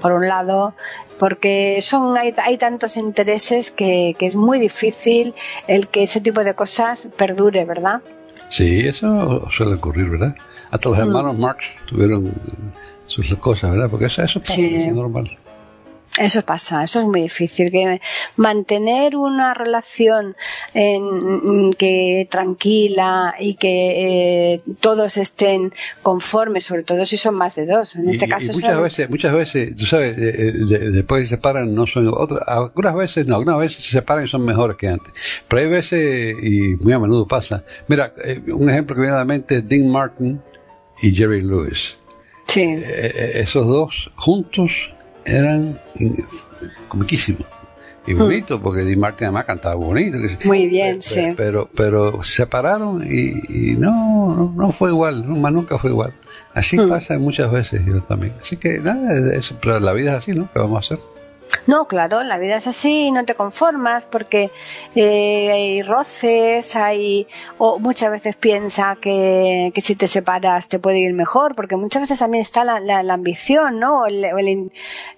por 0.00 0.12
un 0.12 0.26
lado, 0.26 0.74
porque 1.20 1.80
son 1.82 2.16
hay, 2.16 2.34
hay 2.42 2.56
tantos 2.56 2.96
intereses 2.96 3.70
que, 3.70 4.16
que, 4.18 4.24
es 4.24 4.36
muy 4.36 4.58
difícil 4.58 5.34
el 5.66 5.88
que 5.88 6.06
ese 6.20 6.24
tipo 6.24 6.44
de 6.44 6.54
cosas 6.54 7.08
perdure, 7.16 7.64
¿verdad? 7.64 8.02
Sí, 8.50 8.80
eso 8.86 9.48
suele 9.50 9.76
ocurrir, 9.76 10.10
¿verdad? 10.10 10.34
Hasta 10.70 10.90
los 10.90 10.98
mm. 10.98 11.00
hermanos 11.00 11.38
Marx 11.38 11.72
tuvieron 11.86 12.32
sus 13.06 13.34
cosas, 13.36 13.70
¿verdad? 13.70 13.88
Porque 13.90 14.06
eso, 14.06 14.22
es 14.22 14.92
normal. 14.92 15.30
Eso 16.18 16.42
pasa, 16.42 16.82
eso 16.82 17.00
es 17.00 17.06
muy 17.06 17.22
difícil. 17.22 17.70
Que 17.70 18.00
mantener 18.36 19.16
una 19.16 19.54
relación 19.54 20.34
en, 20.74 21.72
que 21.72 22.26
tranquila 22.28 23.36
y 23.38 23.54
que 23.54 24.54
eh, 24.54 24.60
todos 24.80 25.16
estén 25.16 25.72
conformes, 26.02 26.64
sobre 26.64 26.82
todo 26.82 27.06
si 27.06 27.16
son 27.16 27.36
más 27.36 27.54
de 27.54 27.66
dos. 27.66 27.94
En 27.94 28.08
este 28.08 28.26
caso, 28.28 28.52
muchas 28.52 28.80
veces, 28.80 29.10
muchas 29.10 29.34
veces, 29.34 29.76
tú 29.76 29.86
sabes, 29.86 30.18
eh, 30.18 30.48
eh, 30.48 30.90
después 30.90 31.28
se 31.28 31.36
separan, 31.36 31.72
no 31.74 31.86
son 31.86 32.08
otras. 32.12 32.40
Algunas 32.46 32.94
veces, 32.96 33.26
no, 33.26 33.36
algunas 33.36 33.58
veces 33.60 33.84
se 33.84 33.92
separan 33.92 34.24
y 34.24 34.28
son 34.28 34.44
mejores 34.44 34.76
que 34.76 34.88
antes. 34.88 35.14
Pero 35.46 35.62
hay 35.62 35.68
veces 35.68 36.36
y 36.42 36.74
muy 36.82 36.92
a 36.92 36.98
menudo 36.98 37.26
pasa. 37.26 37.64
Mira, 37.86 38.12
un 38.48 38.68
ejemplo 38.68 38.96
que 38.96 39.02
viene 39.02 39.14
a 39.14 39.20
la 39.20 39.24
mente 39.24 39.56
es 39.56 39.68
Dean 39.68 39.88
Martin 39.88 40.40
y 41.00 41.14
Jerry 41.14 41.42
Lewis. 41.42 41.96
Sí. 42.46 42.62
esos 42.82 43.64
dos 43.64 44.10
juntos 44.16 44.90
eran 45.30 45.78
comiquísimos 46.88 47.46
y 48.06 48.14
hmm. 48.14 48.18
bonito 48.18 48.60
porque 48.60 48.82
Dean 48.82 48.98
Martin 48.98 49.26
además 49.26 49.44
cantaba 49.44 49.74
bonito 49.74 50.18
muy 50.44 50.66
bien 50.68 51.02
sí. 51.02 51.32
pero 51.36 51.68
pero 51.76 52.22
se 52.22 52.36
separaron 52.36 53.06
y, 53.06 53.74
no, 53.76 54.52
no, 54.56 54.72
fue 54.72 54.90
igual 54.90 55.24
nunca 55.26 55.78
fue 55.78 55.90
igual. 55.90 56.12
Así 56.54 56.78
hmm. 56.78 56.88
pasa 56.88 57.18
muchas 57.18 57.50
veces 57.50 57.84
yo 57.84 58.02
también. 58.02 58.32
Así 58.42 58.56
que 58.56 58.78
nada 58.78 59.08
pero 59.60 59.78
la 59.80 59.92
vida 59.92 60.12
es 60.12 60.18
así 60.18 60.32
no 60.32 60.48
qué 60.52 60.58
vamos 60.58 60.76
a 60.90 60.94
hacer 60.94 61.04
no, 61.66 61.86
claro, 61.86 62.22
la 62.22 62.38
vida 62.38 62.56
es 62.56 62.66
así, 62.66 63.10
no 63.12 63.24
te 63.24 63.34
conformas 63.34 64.06
porque 64.06 64.50
eh, 64.94 65.50
hay 65.50 65.82
roces, 65.82 66.76
hay 66.76 67.26
o 67.58 67.78
muchas 67.78 68.10
veces 68.10 68.36
piensa 68.36 68.96
que, 69.00 69.70
que, 69.74 69.80
si 69.80 69.94
te 69.96 70.06
separas 70.08 70.68
te 70.68 70.78
puede 70.78 70.98
ir 71.00 71.12
mejor, 71.12 71.54
porque 71.54 71.76
muchas 71.76 72.02
veces 72.02 72.18
también 72.18 72.42
está 72.42 72.64
la, 72.64 72.80
la, 72.80 73.14
ambición, 73.14 73.78
¿no? 73.78 74.06
El, 74.06 74.24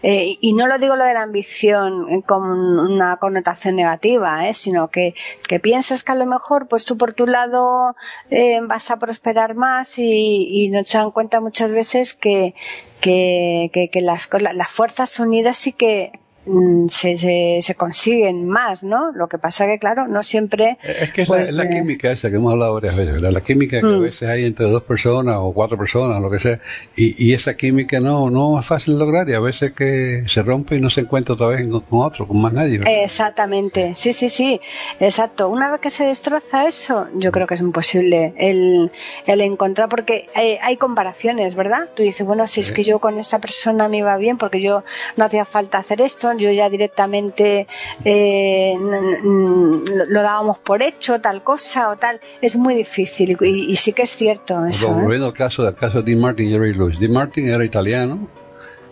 eh, 0.02 0.38
y 0.40 0.52
no 0.52 0.66
lo 0.66 0.78
digo 0.78 0.96
lo 0.96 1.04
de 1.04 1.14
la 1.14 1.22
ambición 1.22 2.22
con 2.22 2.42
una 2.78 3.16
connotación 3.16 3.76
negativa, 3.76 4.48
¿eh? 4.48 4.54
sino 4.54 4.88
que, 4.88 5.14
que 5.48 5.60
piensas 5.60 6.04
que 6.04 6.12
a 6.12 6.16
lo 6.16 6.26
mejor 6.26 6.68
pues 6.68 6.84
tú 6.84 6.96
por 6.96 7.12
tu 7.12 7.26
lado 7.26 7.94
eh, 8.30 8.60
vas 8.62 8.90
a 8.90 8.98
prosperar 8.98 9.54
más 9.54 9.98
y, 9.98 10.48
y 10.50 10.70
no 10.70 10.84
se 10.84 10.98
dan 10.98 11.10
cuenta 11.10 11.40
muchas 11.40 11.70
veces 11.70 12.14
que, 12.14 12.54
que, 13.00 13.70
que, 13.72 13.88
que 13.88 14.00
las, 14.00 14.28
las 14.54 14.70
fuerzas 14.70 15.18
unidas 15.20 15.56
sí 15.56 15.72
que 15.72 16.12
Mm, 16.44 16.88
se, 16.88 17.62
se, 17.62 17.74
consiguen 17.76 18.48
más, 18.48 18.82
¿no? 18.82 19.12
Lo 19.12 19.28
que 19.28 19.38
pasa 19.38 19.66
que, 19.66 19.78
claro, 19.78 20.08
no 20.08 20.24
siempre... 20.24 20.76
Es 20.82 21.12
que 21.12 21.24
pues, 21.24 21.50
es 21.50 21.56
la, 21.56 21.64
eh, 21.64 21.70
química 21.70 22.10
esa 22.10 22.30
que 22.30 22.36
hemos 22.36 22.52
hablado 22.52 22.74
varias 22.74 22.96
veces, 22.96 23.22
La 23.22 23.40
química 23.40 23.80
que 23.80 23.86
a 23.86 23.90
mm. 23.90 24.00
veces 24.00 24.28
hay 24.28 24.46
entre 24.46 24.66
dos 24.66 24.82
personas 24.82 25.36
o 25.38 25.52
cuatro 25.52 25.78
personas, 25.78 26.20
lo 26.20 26.28
que 26.28 26.40
sea, 26.40 26.58
y, 26.96 27.30
y, 27.30 27.32
esa 27.32 27.56
química 27.56 28.00
no, 28.00 28.28
no 28.28 28.58
es 28.58 28.66
fácil 28.66 28.98
lograr 28.98 29.28
y 29.28 29.34
a 29.34 29.40
veces 29.40 29.72
que 29.72 30.24
se 30.26 30.42
rompe 30.42 30.74
y 30.74 30.80
no 30.80 30.90
se 30.90 31.02
encuentra 31.02 31.34
otra 31.34 31.46
vez 31.46 31.64
con, 31.68 32.00
otro, 32.00 32.26
con 32.26 32.42
más 32.42 32.52
nadie. 32.52 32.80
Exactamente, 32.86 33.94
sí, 33.94 34.12
sí, 34.12 34.28
sí, 34.28 34.60
exacto. 34.98 35.48
Una 35.48 35.70
vez 35.70 35.80
que 35.80 35.90
se 35.90 36.06
destroza 36.06 36.66
eso, 36.66 37.06
yo 37.14 37.30
creo 37.30 37.46
que 37.46 37.54
es 37.54 37.60
imposible 37.60 38.34
el, 38.36 38.90
el 39.26 39.40
encontrar, 39.42 39.88
porque 39.88 40.28
hay, 40.34 40.58
hay 40.60 40.76
comparaciones, 40.76 41.54
¿verdad? 41.54 41.88
Tú 41.94 42.02
dices, 42.02 42.26
bueno, 42.26 42.48
si 42.48 42.62
es 42.62 42.72
que 42.72 42.82
yo 42.82 42.98
con 42.98 43.20
esta 43.20 43.38
persona 43.38 43.86
me 43.86 43.98
iba 43.98 44.16
bien 44.16 44.38
porque 44.38 44.60
yo 44.60 44.82
no 45.16 45.24
hacía 45.24 45.44
falta 45.44 45.78
hacer 45.78 46.00
esto, 46.00 46.31
yo 46.38 46.50
ya 46.50 46.68
directamente 46.68 47.66
eh, 48.04 48.74
lo 48.78 50.22
dábamos 50.22 50.58
por 50.58 50.82
hecho, 50.82 51.20
tal 51.20 51.42
cosa 51.42 51.90
o 51.90 51.96
tal, 51.96 52.20
es 52.40 52.56
muy 52.56 52.74
difícil 52.74 53.36
y, 53.40 53.76
sí 53.76 53.92
que 53.92 54.02
es 54.02 54.10
cierto 54.10 54.64
eso. 54.66 54.88
¿eh? 54.88 55.02
volviendo 55.02 55.26
al 55.26 55.32
caso, 55.32 55.62
del 55.62 55.74
caso 55.74 56.02
de 56.02 56.10
Dean 56.10 56.20
Martin 56.20 56.48
y 56.48 56.52
Jerry 56.52 56.74
Lewis. 56.74 56.98
Dean 56.98 57.12
Martin 57.12 57.48
era 57.48 57.64
italiano, 57.64 58.28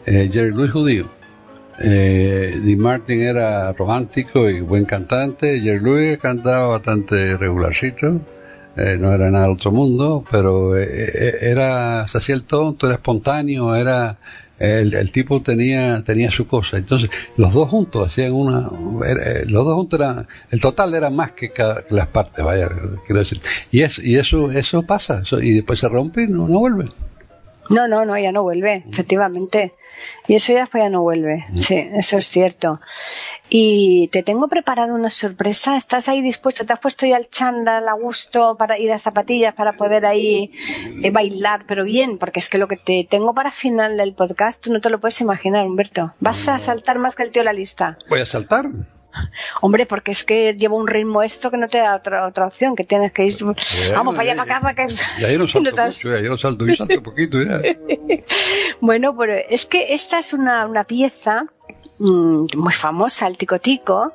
eh, 0.06 0.30
Jerry 0.32 0.50
Lewis 0.50 0.70
judío. 0.72 1.08
Eh, 1.78 2.60
Dean 2.62 2.78
Martin 2.78 3.20
era 3.22 3.72
romántico 3.72 4.48
y 4.48 4.60
buen 4.60 4.84
cantante, 4.84 5.60
Jerry 5.60 5.80
Lewis 5.80 6.18
cantaba 6.18 6.66
bastante 6.66 7.36
regularcito. 7.36 8.20
no 8.76 9.12
era 9.12 9.30
nada 9.30 9.44
del 9.44 9.54
otro 9.54 9.72
mundo, 9.72 10.24
pero 10.30 10.76
era, 10.76 12.06
se 12.08 12.18
hacía 12.18 12.34
el 12.34 12.44
tonto, 12.44 12.86
era 12.86 12.96
espontáneo, 12.96 13.74
era, 13.74 14.16
el, 14.60 15.10
tipo 15.10 15.40
tenía 15.40 16.02
tenía 16.04 16.30
su 16.30 16.46
cosa 16.46 16.76
entonces 16.76 17.10
los 17.36 17.52
dos 17.52 17.68
juntos 17.68 18.08
hacían 18.08 18.32
una 18.32 18.68
eh, 19.06 19.44
los 19.46 19.64
dos 19.64 19.74
juntos 19.74 19.98
eran 19.98 20.28
el 20.50 20.60
total 20.60 20.94
era 20.94 21.10
más 21.10 21.32
que, 21.32 21.50
cada, 21.50 21.82
las 21.90 22.08
partes 22.08 22.44
vaya 22.44 22.68
quiero 23.06 23.20
decir 23.20 23.40
y 23.70 23.80
es, 23.80 23.98
y 23.98 24.16
eso 24.16 24.50
eso 24.50 24.82
pasa 24.82 25.22
y 25.40 25.54
después 25.54 25.80
se 25.80 25.88
rompe 25.88 26.22
y 26.22 26.26
no, 26.26 26.46
no 26.46 26.58
vuelve 26.60 26.90
no, 27.70 27.86
no, 27.86 28.04
no, 28.04 28.18
ya 28.18 28.32
no 28.32 28.42
vuelve, 28.42 28.84
efectivamente. 28.90 29.74
Y 30.26 30.34
eso 30.34 30.52
ya, 30.52 30.68
ya 30.74 30.88
no 30.90 31.02
vuelve. 31.02 31.44
Mm. 31.50 31.58
Sí, 31.58 31.88
eso 31.94 32.18
es 32.18 32.28
cierto. 32.28 32.80
Y 33.52 34.08
te 34.12 34.22
tengo 34.22 34.46
preparado 34.46 34.94
una 34.94 35.10
sorpresa. 35.10 35.76
¿Estás 35.76 36.08
ahí 36.08 36.22
dispuesto? 36.22 36.64
¿Te 36.64 36.72
has 36.72 36.78
puesto 36.78 37.04
ya 37.04 37.16
el 37.16 37.28
chándal 37.28 37.88
a 37.88 37.94
gusto 37.94 38.56
para 38.56 38.78
ir 38.78 38.92
a 38.92 38.98
zapatillas 38.98 39.54
para 39.54 39.72
poder 39.72 40.06
ahí 40.06 40.52
eh, 41.02 41.10
bailar, 41.10 41.64
pero 41.66 41.84
bien? 41.84 42.16
Porque 42.16 42.38
es 42.38 42.48
que 42.48 42.58
lo 42.58 42.68
que 42.68 42.76
te 42.76 43.04
tengo 43.10 43.34
para 43.34 43.50
final 43.50 43.96
del 43.96 44.14
podcast, 44.14 44.62
tú 44.62 44.72
no 44.72 44.80
te 44.80 44.88
lo 44.88 45.00
puedes 45.00 45.20
imaginar, 45.20 45.66
Humberto. 45.66 46.14
¿Vas 46.20 46.46
a 46.46 46.60
saltar 46.60 47.00
más 47.00 47.16
que 47.16 47.24
el 47.24 47.32
tío 47.32 47.42
la 47.42 47.52
lista? 47.52 47.98
¿Voy 48.08 48.20
a 48.20 48.26
saltar? 48.26 48.66
Hombre, 49.60 49.86
porque 49.86 50.12
es 50.12 50.24
que 50.24 50.54
lleva 50.54 50.76
un 50.76 50.86
ritmo 50.86 51.22
esto 51.22 51.50
que 51.50 51.56
no 51.56 51.66
te 51.66 51.78
da 51.78 51.96
otra, 51.96 52.26
otra 52.26 52.46
opción, 52.46 52.76
que 52.76 52.84
tienes 52.84 53.12
que 53.12 53.24
ir. 53.24 53.34
vamos 53.92 54.14
para 54.14 54.30
allá, 54.30 54.36
para 54.36 54.56
acá, 54.56 54.60
para 54.60 54.84
acá. 54.84 54.94
Ya 55.18 55.30
yo 55.32 55.38
no 55.38 55.48
salto 55.48 55.76
mucho, 55.76 56.12
ya 56.12 56.20
yo 56.20 56.30
no 56.30 56.38
salto, 56.38 56.66
yo 56.66 56.76
salto 56.76 57.02
poquito 57.02 57.42
ya. 57.42 57.60
bueno, 58.80 59.16
pero 59.16 59.34
es 59.34 59.66
que 59.66 59.92
esta 59.94 60.18
es 60.18 60.32
una, 60.32 60.66
una 60.66 60.84
pieza 60.84 61.46
mmm, 61.98 62.46
muy 62.56 62.72
famosa, 62.72 63.26
el 63.26 63.36
tico 63.36 63.58
tico, 63.58 64.12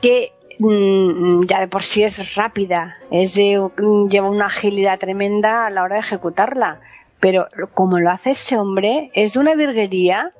que 0.00 0.32
mmm, 0.58 1.44
ya 1.44 1.60
de 1.60 1.68
por 1.68 1.82
sí 1.82 2.02
es 2.02 2.34
rápida, 2.34 2.98
es 3.10 3.34
de, 3.34 3.60
lleva 4.10 4.30
una 4.30 4.46
agilidad 4.46 4.98
tremenda 4.98 5.66
a 5.66 5.70
la 5.70 5.82
hora 5.82 5.96
de 5.96 6.00
ejecutarla. 6.00 6.80
Pero 7.20 7.46
como 7.74 8.00
lo 8.00 8.10
hace 8.10 8.30
este 8.30 8.56
hombre, 8.58 9.10
es 9.14 9.32
de 9.32 9.38
una 9.38 9.54
virguería 9.54 10.32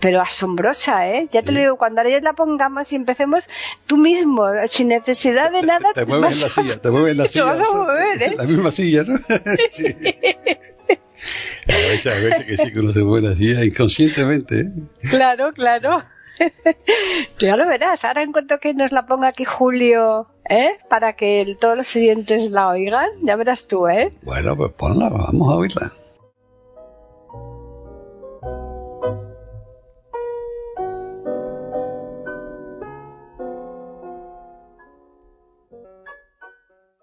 pero 0.00 0.20
asombrosa, 0.20 1.08
¿eh? 1.08 1.28
Ya 1.30 1.42
te 1.42 1.52
lo 1.52 1.60
digo, 1.60 1.76
cuando 1.76 2.00
ahora 2.00 2.20
la 2.20 2.32
pongamos 2.32 2.92
y 2.92 2.96
empecemos 2.96 3.48
tú 3.86 3.96
mismo, 3.96 4.44
sin 4.70 4.88
necesidad 4.88 5.50
de 5.50 5.62
nada. 5.62 5.92
Te, 5.92 6.06
mueves 6.06 6.36
en 6.36 6.42
la 6.42 6.48
silla, 6.50 6.80
te 6.80 6.90
mueves 6.90 7.12
en 7.12 7.18
la 7.18 7.28
silla. 7.28 7.44
Te 7.44 7.50
vas 7.50 7.62
a 7.62 7.76
mover, 7.76 8.22
¿eh? 8.22 8.34
La 8.36 8.44
misma 8.44 8.70
silla, 8.70 9.04
¿no? 9.04 9.18
sí. 9.70 9.96
A 11.68 11.72
veces, 11.72 12.06
a 12.06 12.24
veces 12.24 12.44
que 12.44 12.56
sí 12.56 12.72
que 12.72 12.80
uno 12.80 12.92
se 12.92 13.28
así 13.28 13.66
inconscientemente, 13.66 14.60
¿eh? 14.60 14.72
Claro, 15.10 15.52
claro. 15.52 16.02
ya 17.38 17.56
lo 17.56 17.66
verás, 17.66 18.04
ahora 18.04 18.22
en 18.22 18.32
cuanto 18.32 18.58
que 18.58 18.74
nos 18.74 18.92
la 18.92 19.06
ponga 19.06 19.28
aquí 19.28 19.44
Julio, 19.44 20.28
¿eh? 20.48 20.78
Para 20.88 21.14
que 21.14 21.56
todos 21.60 21.76
los 21.76 21.88
siguientes 21.88 22.50
la 22.50 22.68
oigan, 22.68 23.08
ya 23.22 23.36
verás 23.36 23.66
tú, 23.66 23.88
¿eh? 23.88 24.10
Bueno, 24.22 24.56
pues 24.56 24.72
ponla, 24.72 25.08
vamos 25.08 25.52
a 25.52 25.56
oírla. 25.56 25.92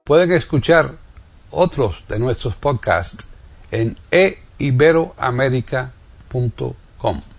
Pueden 0.04 0.32
escuchar 0.34 0.86
otros 1.50 2.08
de 2.08 2.20
nuestros 2.20 2.56
podcasts 2.56 3.35
en 3.76 3.96
eiberoamerica.com. 4.58 7.35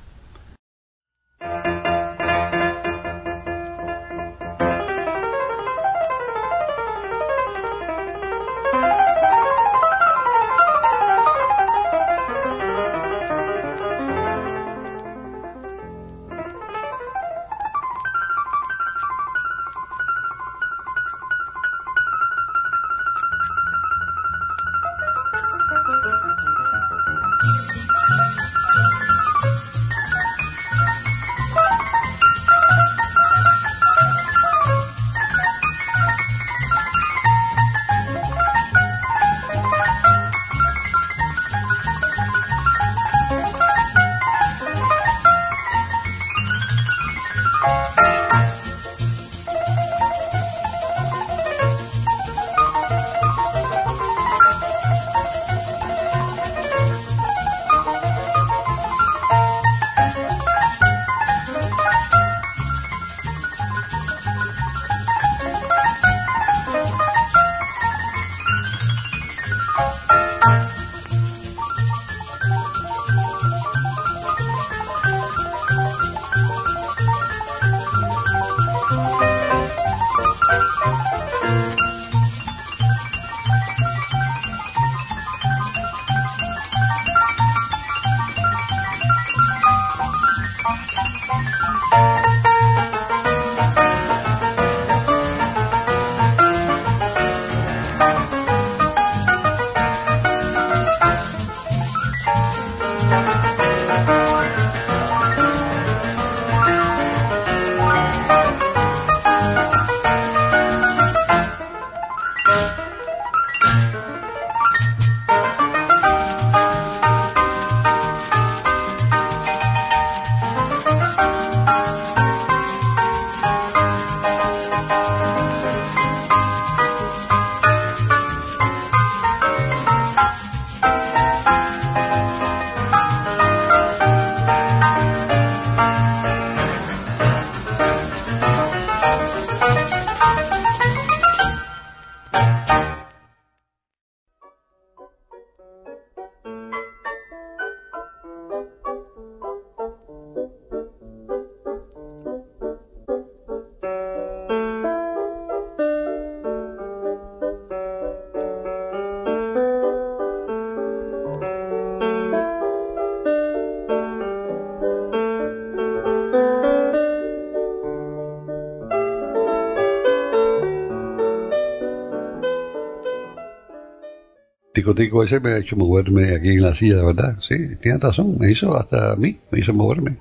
ese 175.24 175.40
me 175.40 175.54
ha 175.54 175.58
hecho 175.58 175.76
moverme 175.76 176.34
aquí 176.34 176.50
en 176.50 176.62
la 176.62 176.74
silla, 176.74 176.96
de 176.96 177.06
verdad. 177.06 177.36
Sí, 177.40 177.76
tiene 177.80 177.98
razón, 177.98 178.36
me 178.38 178.50
hizo 178.50 178.76
hasta 178.76 179.12
a 179.12 179.16
mí, 179.16 179.38
me 179.50 179.60
hizo 179.60 179.72
moverme. 179.72 180.16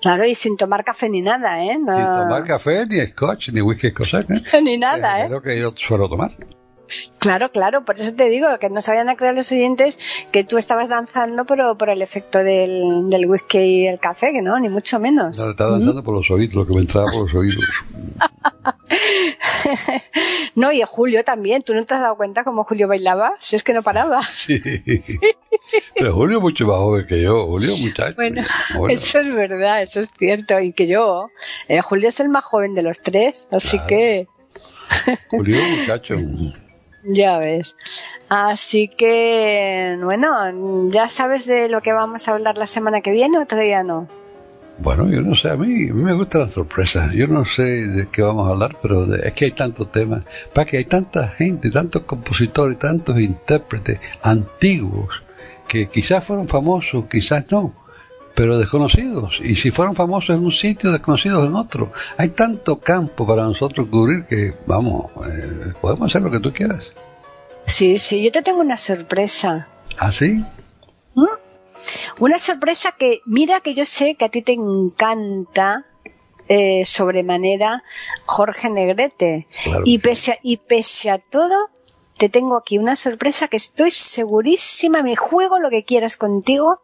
Claro, 0.00 0.24
y 0.24 0.34
sin 0.34 0.56
tomar 0.56 0.82
café 0.84 1.08
ni 1.08 1.20
nada, 1.20 1.62
¿eh? 1.62 1.78
No... 1.78 1.94
Sin 1.94 2.04
tomar 2.04 2.44
café, 2.44 2.86
ni 2.86 3.00
scotch, 3.06 3.50
ni 3.50 3.60
whisky 3.60 3.88
escocés, 3.88 4.24
¿eh? 4.30 4.42
ni 4.62 4.78
nada, 4.78 5.20
¿eh? 5.20 5.24
Es 5.24 5.30
lo 5.30 5.42
que 5.42 5.58
yo 5.58 5.72
suelo 5.76 6.08
tomar. 6.08 6.32
Claro, 7.18 7.50
claro, 7.52 7.84
por 7.84 8.00
eso 8.00 8.14
te 8.14 8.28
digo 8.28 8.46
que 8.58 8.70
no 8.70 8.80
sabían 8.80 9.08
a 9.08 9.16
creer 9.16 9.34
los 9.34 9.52
oyentes 9.52 9.98
que 10.32 10.42
tú 10.42 10.58
estabas 10.58 10.88
danzando 10.88 11.44
pero 11.44 11.76
por 11.76 11.88
el 11.88 12.02
efecto 12.02 12.38
del, 12.38 13.08
del 13.10 13.26
whisky 13.26 13.58
y 13.58 13.86
el 13.86 14.00
café, 14.00 14.32
que 14.32 14.42
no, 14.42 14.58
ni 14.58 14.68
mucho 14.68 14.98
menos. 14.98 15.38
No, 15.38 15.50
estaba 15.50 15.72
danzando 15.72 16.02
por 16.02 16.14
los 16.14 16.30
oídos, 16.30 16.54
lo 16.54 16.66
que 16.66 16.74
me 16.74 16.80
entraba 16.80 17.06
por 17.12 17.22
los 17.22 17.34
oídos. 17.34 17.64
no, 20.54 20.72
y 20.72 20.82
Julio 20.82 21.24
también, 21.24 21.62
¿tú 21.62 21.74
no 21.74 21.84
te 21.84 21.94
has 21.94 22.00
dado 22.00 22.16
cuenta 22.16 22.44
cómo 22.44 22.64
Julio 22.64 22.88
bailaba? 22.88 23.34
Si 23.38 23.56
es 23.56 23.62
que 23.62 23.72
no 23.72 23.82
paraba. 23.82 24.20
Sí, 24.30 24.60
pero 25.94 26.14
Julio 26.14 26.38
es 26.38 26.42
mucho 26.42 26.66
más 26.66 26.76
joven 26.76 27.06
que 27.06 27.22
yo, 27.22 27.46
Julio 27.46 27.76
muchacho. 27.76 28.14
Bueno, 28.16 28.42
eso 28.88 29.20
es 29.20 29.28
verdad, 29.28 29.82
eso 29.82 30.00
es 30.00 30.10
cierto, 30.18 30.58
y 30.58 30.72
que 30.72 30.86
yo, 30.86 31.30
eh, 31.68 31.80
Julio 31.80 32.08
es 32.08 32.18
el 32.20 32.28
más 32.28 32.44
joven 32.44 32.74
de 32.74 32.82
los 32.82 33.00
tres, 33.00 33.46
así 33.50 33.78
que... 33.86 34.26
Julio 35.30 35.56
muchacho. 35.78 36.16
Ya 37.04 37.38
ves. 37.38 37.76
Así 38.28 38.88
que, 38.88 39.98
bueno, 40.02 40.88
¿ya 40.90 41.08
sabes 41.08 41.46
de 41.46 41.68
lo 41.68 41.80
que 41.82 41.92
vamos 41.92 42.26
a 42.26 42.32
hablar 42.32 42.58
la 42.58 42.66
semana 42.66 43.00
que 43.00 43.10
viene 43.10 43.38
o 43.38 43.46
todavía 43.46 43.82
no? 43.82 44.08
Bueno, 44.80 45.10
yo 45.10 45.20
no 45.20 45.36
sé, 45.36 45.50
a 45.50 45.56
mí, 45.56 45.86
me 45.92 46.14
gusta 46.14 46.38
la 46.38 46.48
sorpresa. 46.48 47.10
Yo 47.14 47.26
no 47.26 47.44
sé 47.44 47.62
de 47.62 48.08
qué 48.08 48.22
vamos 48.22 48.48
a 48.48 48.52
hablar, 48.52 48.78
pero 48.80 49.14
es 49.14 49.32
que 49.34 49.44
hay 49.44 49.50
tantos 49.50 49.92
temas. 49.92 50.22
Para 50.54 50.64
que 50.64 50.78
hay 50.78 50.86
tanta 50.86 51.28
gente, 51.28 51.70
tantos 51.70 52.02
compositores, 52.04 52.78
tantos 52.78 53.20
intérpretes 53.20 54.00
antiguos 54.22 55.22
que 55.68 55.88
quizás 55.88 56.24
fueron 56.24 56.48
famosos, 56.48 57.04
quizás 57.10 57.44
no, 57.50 57.74
pero 58.34 58.58
desconocidos. 58.58 59.40
Y 59.44 59.54
si 59.56 59.70
fueron 59.70 59.94
famosos 59.94 60.34
en 60.34 60.44
un 60.46 60.52
sitio, 60.52 60.90
desconocidos 60.92 61.46
en 61.46 61.54
otro. 61.54 61.92
Hay 62.16 62.30
tanto 62.30 62.80
campo 62.80 63.26
para 63.26 63.42
nosotros 63.42 63.86
cubrir 63.90 64.24
que, 64.24 64.54
vamos, 64.66 65.10
eh, 65.30 65.72
podemos 65.78 66.08
hacer 66.08 66.22
lo 66.22 66.30
que 66.30 66.40
tú 66.40 66.54
quieras. 66.54 66.90
Sí, 67.66 67.98
sí, 67.98 68.24
yo 68.24 68.32
te 68.32 68.40
tengo 68.40 68.62
una 68.62 68.78
sorpresa. 68.78 69.68
¿Ah, 69.98 70.10
sí? 70.10 70.42
Una 72.20 72.38
sorpresa 72.38 72.92
que, 72.98 73.20
mira 73.24 73.60
que 73.60 73.74
yo 73.74 73.86
sé 73.86 74.14
que 74.14 74.26
a 74.26 74.28
ti 74.28 74.42
te 74.42 74.52
encanta 74.52 75.86
eh, 76.48 76.84
sobremanera 76.84 77.82
Jorge 78.26 78.68
Negrete. 78.68 79.46
y, 79.84 79.98
pese 79.98 80.32
a, 80.32 80.38
y 80.42 80.58
pese 80.58 81.10
a 81.10 81.18
todo, 81.18 81.70
te 82.18 82.28
tengo 82.28 82.56
aquí 82.58 82.76
una 82.76 82.94
sorpresa 82.94 83.48
que 83.48 83.56
estoy 83.56 83.90
segurísima, 83.90 85.02
me 85.02 85.16
juego 85.16 85.58
lo 85.58 85.70
que 85.70 85.84
quieras 85.84 86.18
contigo, 86.18 86.82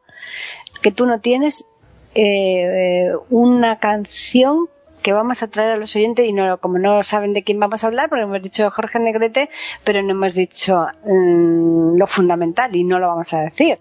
que 0.82 0.90
tú 0.90 1.04
no 1.04 1.20
tienes 1.20 1.66
eh, 2.14 3.12
una 3.28 3.78
canción 3.78 4.70
que 5.06 5.12
vamos 5.12 5.40
a 5.44 5.46
traer 5.46 5.70
a 5.70 5.76
los 5.76 5.94
oyentes 5.94 6.26
y 6.26 6.32
no 6.32 6.58
como 6.58 6.80
no 6.80 7.00
saben 7.04 7.32
de 7.32 7.44
quién 7.44 7.60
vamos 7.60 7.84
a 7.84 7.86
hablar 7.86 8.08
porque 8.08 8.24
hemos 8.24 8.42
dicho 8.42 8.68
Jorge 8.72 8.98
Negrete 8.98 9.48
pero 9.84 10.02
no 10.02 10.10
hemos 10.10 10.34
dicho 10.34 10.84
mm, 11.04 11.96
lo 11.96 12.08
fundamental 12.08 12.74
y 12.74 12.82
no 12.82 12.98
lo 12.98 13.06
vamos 13.06 13.32
a 13.32 13.42
decir. 13.42 13.78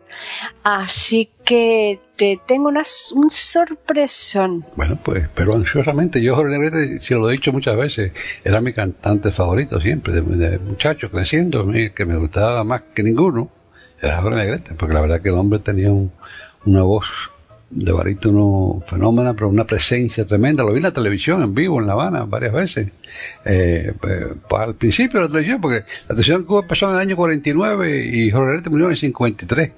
Así 0.61 1.31
que 1.43 1.99
te 2.15 2.39
tengo 2.45 2.67
una, 2.67 2.83
un 3.15 3.31
sorpresón. 3.31 4.67
Bueno 4.75 4.99
pues 5.03 5.27
pero 5.33 5.55
ansiosamente. 5.55 6.21
Yo 6.21 6.35
Jorge 6.35 6.59
Negrete 6.59 6.99
si 6.99 7.15
lo 7.15 7.27
he 7.27 7.33
dicho 7.33 7.51
muchas 7.51 7.75
veces 7.75 8.11
era 8.43 8.61
mi 8.61 8.71
cantante 8.71 9.31
favorito 9.31 9.81
siempre 9.81 10.13
de, 10.13 10.21
de 10.21 10.59
muchacho 10.59 11.09
creciendo 11.09 11.65
que 11.95 12.05
me 12.05 12.17
gustaba 12.17 12.63
más 12.63 12.83
que 12.93 13.01
ninguno 13.01 13.49
era 13.99 14.21
Jorge 14.21 14.37
Negrete 14.41 14.75
porque 14.75 14.93
la 14.93 15.01
verdad 15.01 15.21
que 15.23 15.29
el 15.29 15.35
hombre 15.39 15.57
tenía 15.57 15.91
un, 15.91 16.11
una 16.67 16.83
voz 16.83 17.31
de 17.69 17.91
barítono 17.91 18.81
fenómeno, 18.85 19.33
pero 19.33 19.49
una 19.49 19.65
presencia 19.65 20.25
tremenda. 20.25 20.63
Lo 20.63 20.71
vi 20.71 20.77
en 20.77 20.83
la 20.83 20.93
televisión, 20.93 21.41
en 21.43 21.53
vivo, 21.53 21.79
en 21.79 21.87
La 21.87 21.93
Habana, 21.93 22.23
varias 22.25 22.53
veces. 22.53 22.91
Eh, 23.45 23.93
pues, 23.99 24.61
al 24.61 24.75
principio 24.75 25.19
de 25.19 25.25
la 25.25 25.29
televisión, 25.29 25.61
porque 25.61 25.79
la 25.79 26.07
televisión 26.07 26.41
en 26.41 26.45
Cuba 26.45 26.61
empezó 26.61 26.87
en 26.89 26.95
el 26.95 27.01
año 27.01 27.15
49 27.15 28.05
y 28.05 28.31
Jorge 28.31 28.47
Negrete 28.47 28.69
murió 28.69 28.85
en 28.85 28.91
el 28.91 28.97
53. 28.97 29.71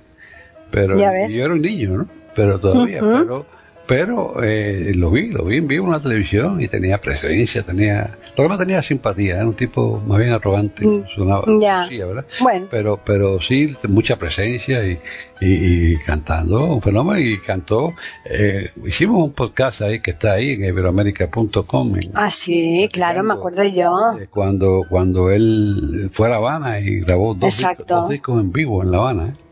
Pero 0.69 0.97
yo 0.97 1.43
era 1.43 1.53
un 1.53 1.61
niño, 1.61 1.97
¿no? 1.97 2.09
Pero 2.35 2.59
todavía, 2.59 2.99
pero 2.99 3.45
pero 3.87 4.43
eh, 4.43 4.91
lo 4.95 5.09
vi, 5.11 5.29
lo 5.29 5.45
vi 5.45 5.57
en 5.57 5.67
vivo 5.67 5.85
en 5.85 5.93
la 5.93 5.99
televisión 5.99 6.59
y 6.61 6.67
tenía 6.67 6.99
presencia, 6.99 7.63
tenía... 7.63 8.17
Lo 8.35 8.43
que 8.43 8.49
más 8.49 8.59
tenía 8.59 8.83
simpatía, 8.83 9.37
era 9.37 9.47
un 9.47 9.55
tipo 9.55 9.99
más 10.05 10.19
bien 10.19 10.31
arrogante, 10.31 10.85
mm, 10.85 11.05
sonaba. 11.15 11.45
¿verdad? 11.47 12.25
Bueno. 12.41 12.67
Pero, 12.69 12.99
pero 13.03 13.41
sí, 13.41 13.75
mucha 13.87 14.17
presencia 14.17 14.85
y, 14.85 14.99
y, 15.41 15.97
cantando, 16.05 16.65
un 16.65 16.81
fenómeno, 16.81 17.19
y 17.19 17.39
cantó, 17.39 17.93
eh, 18.25 18.71
hicimos 18.85 19.23
un 19.23 19.31
podcast 19.31 19.81
ahí 19.81 20.01
que 20.01 20.11
está 20.11 20.33
ahí 20.33 20.51
en 20.51 20.65
iberoamérica.com. 20.65 21.93
Ah, 22.13 22.29
sí, 22.29 22.89
claro, 22.91 23.23
me 23.23 23.33
acuerdo 23.33 23.63
yo. 23.63 24.19
Eh, 24.19 24.27
cuando, 24.29 24.83
cuando 24.87 25.31
él 25.31 26.09
fue 26.11 26.27
a 26.27 26.31
La 26.31 26.35
Habana 26.35 26.79
y 26.79 26.99
grabó 26.99 27.33
dos, 27.33 27.57
discos, 27.57 27.87
dos 27.87 28.09
discos 28.09 28.39
en 28.39 28.51
vivo 28.51 28.83
en 28.83 28.91
La 28.91 28.97
Habana, 28.97 29.29
¿eh? 29.29 29.46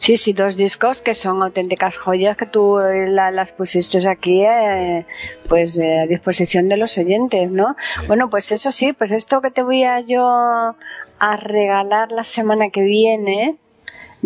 Sí, 0.00 0.16
sí, 0.16 0.32
dos 0.32 0.56
discos 0.56 1.02
que 1.02 1.14
son 1.14 1.42
auténticas 1.42 1.98
joyas 1.98 2.34
que 2.34 2.46
tú 2.46 2.80
eh, 2.80 3.06
las 3.10 3.52
pusiste 3.52 4.08
aquí 4.08 4.42
eh, 4.46 5.04
pues 5.46 5.76
eh, 5.76 6.00
a 6.00 6.06
disposición 6.06 6.70
de 6.70 6.78
los 6.78 6.96
oyentes, 6.96 7.50
¿no? 7.50 7.76
Bueno, 8.06 8.30
pues 8.30 8.50
eso 8.50 8.72
sí, 8.72 8.94
pues 8.94 9.12
esto 9.12 9.42
que 9.42 9.50
te 9.50 9.62
voy 9.62 9.84
a 9.84 10.00
yo 10.00 10.26
a 10.26 11.36
regalar 11.36 12.12
la 12.12 12.24
semana 12.24 12.70
que 12.70 12.80
viene 12.80 13.58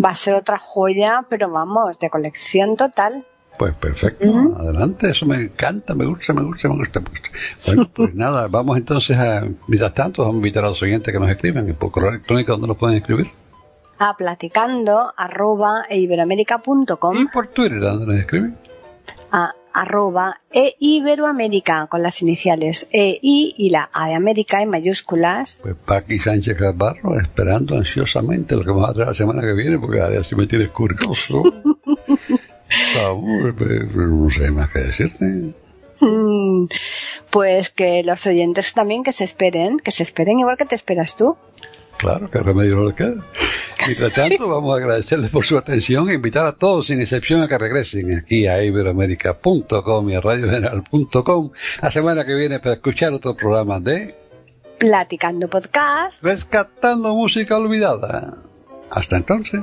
va 0.02 0.10
a 0.10 0.14
ser 0.14 0.34
otra 0.34 0.58
joya, 0.58 1.26
pero 1.28 1.50
vamos, 1.50 1.98
de 1.98 2.08
colección 2.08 2.76
total. 2.76 3.26
Pues 3.58 3.74
perfecto, 3.74 4.26
adelante, 4.56 5.10
eso 5.10 5.26
me 5.26 5.42
encanta, 5.42 5.96
me 5.96 6.06
gusta, 6.06 6.32
me 6.32 6.42
gusta, 6.44 6.68
me 6.68 6.76
gusta. 6.76 7.00
Bueno, 7.66 7.90
pues 7.94 8.14
nada, 8.14 8.46
vamos 8.46 8.76
entonces 8.76 9.18
a, 9.18 9.44
mientras 9.66 9.92
tanto, 9.92 10.22
vamos 10.22 10.36
a 10.36 10.38
invitar 10.38 10.64
a 10.64 10.68
los 10.68 10.82
oyentes 10.82 11.12
que 11.12 11.18
nos 11.18 11.28
escriban 11.28 11.68
en 11.68 11.74
por 11.74 11.90
correo 11.90 12.10
electrónico 12.10 12.52
donde 12.52 12.68
nos 12.68 12.76
pueden 12.76 12.96
escribir 12.98 13.28
a 13.98 14.16
platicando 14.16 15.12
arroba 15.16 15.86
iberoamérica.com 15.90 17.16
y 17.16 17.26
por 17.28 17.48
Twitter 17.48 17.80
¿dónde 17.80 18.06
nos 18.06 18.16
escriben? 18.16 18.56
a 19.30 19.54
arroba 19.72 20.40
e 20.52 20.76
iberoamérica 20.78 21.88
con 21.88 22.00
las 22.02 22.22
iniciales 22.22 22.86
e 22.92 23.18
i 23.20 23.54
y 23.58 23.70
la 23.70 23.90
a 23.92 24.06
de 24.06 24.14
América 24.14 24.62
en 24.62 24.70
mayúsculas. 24.70 25.60
Pues 25.64 25.74
Paqui 25.74 26.20
Sánchez 26.20 26.56
Carbarro 26.56 27.18
esperando 27.18 27.76
ansiosamente 27.76 28.54
lo 28.54 28.62
que 28.62 28.70
vamos 28.70 28.90
a 28.90 28.94
traer 28.94 29.08
la 29.08 29.14
semana 29.14 29.42
que 29.42 29.54
viene 29.54 29.78
porque 29.78 30.00
ahora 30.00 30.22
sí 30.22 30.36
me 30.36 30.46
tienes 30.46 30.70
curioso. 30.70 31.42
Favor 32.94 33.54
no 33.96 34.30
sé 34.30 34.50
más 34.52 34.70
que 34.70 34.78
decirte. 34.78 35.54
Mm, 36.00 36.66
pues 37.30 37.70
que 37.70 38.04
los 38.04 38.24
oyentes 38.26 38.72
también 38.72 39.02
que 39.02 39.12
se 39.12 39.24
esperen 39.24 39.78
que 39.78 39.90
se 39.90 40.04
esperen 40.04 40.38
igual 40.38 40.56
que 40.56 40.66
te 40.66 40.74
esperas 40.76 41.16
tú 41.16 41.36
Claro, 42.04 42.30
que 42.30 42.38
remedio 42.38 42.76
no 42.76 42.84
le 42.84 42.94
queda. 42.94 43.24
Mientras 43.86 44.12
tanto, 44.12 44.46
vamos 44.46 44.74
a 44.74 44.76
agradecerles 44.76 45.30
por 45.30 45.46
su 45.46 45.56
atención 45.56 46.10
e 46.10 46.14
invitar 46.14 46.44
a 46.44 46.52
todos, 46.52 46.88
sin 46.88 47.00
excepción, 47.00 47.40
a 47.40 47.48
que 47.48 47.56
regresen 47.56 48.18
aquí 48.18 48.46
a 48.46 48.62
iberoamérica.com 48.62 50.10
y 50.10 50.14
a 50.14 50.20
radiogeneral.com 50.20 51.50
la 51.80 51.90
semana 51.90 52.26
que 52.26 52.34
viene 52.34 52.60
para 52.60 52.74
escuchar 52.74 53.14
otro 53.14 53.34
programa 53.34 53.80
de 53.80 54.14
Platicando 54.78 55.48
Podcast. 55.48 56.22
Rescatando 56.22 57.14
música 57.14 57.56
olvidada. 57.56 58.34
Hasta 58.90 59.16
entonces. 59.16 59.62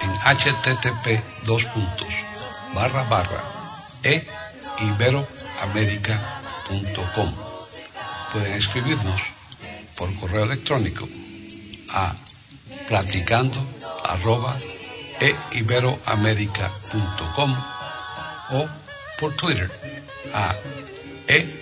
en 0.00 0.12
http 0.12 1.22
dos 1.44 1.64
puntos 1.66 2.08
barra 2.74 3.04
barra 3.04 3.44
e 4.02 4.26
iberoamerica.com. 4.78 7.34
Pueden 8.32 8.54
escribirnos 8.54 9.20
por 9.96 10.12
correo 10.16 10.42
electrónico 10.44 11.08
a 11.90 12.14
platicando 12.88 13.62
arroba 14.04 14.56
e 15.20 15.36
iberoamerica.com 15.52 17.56
o 18.52 18.68
por 19.18 19.36
Twitter 19.36 19.70
a 20.32 20.54
e 21.28 21.60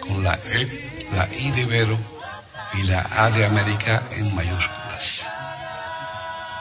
con 0.00 0.22
la 0.22 0.34
E, 0.34 1.08
la 1.12 1.28
I 1.32 1.50
de 1.52 1.62
Ibero 1.62 1.98
y 2.74 2.82
la 2.84 3.06
A 3.10 3.30
de 3.30 3.44
América 3.44 4.02
en 4.12 4.34
mayúsculas. 4.34 4.83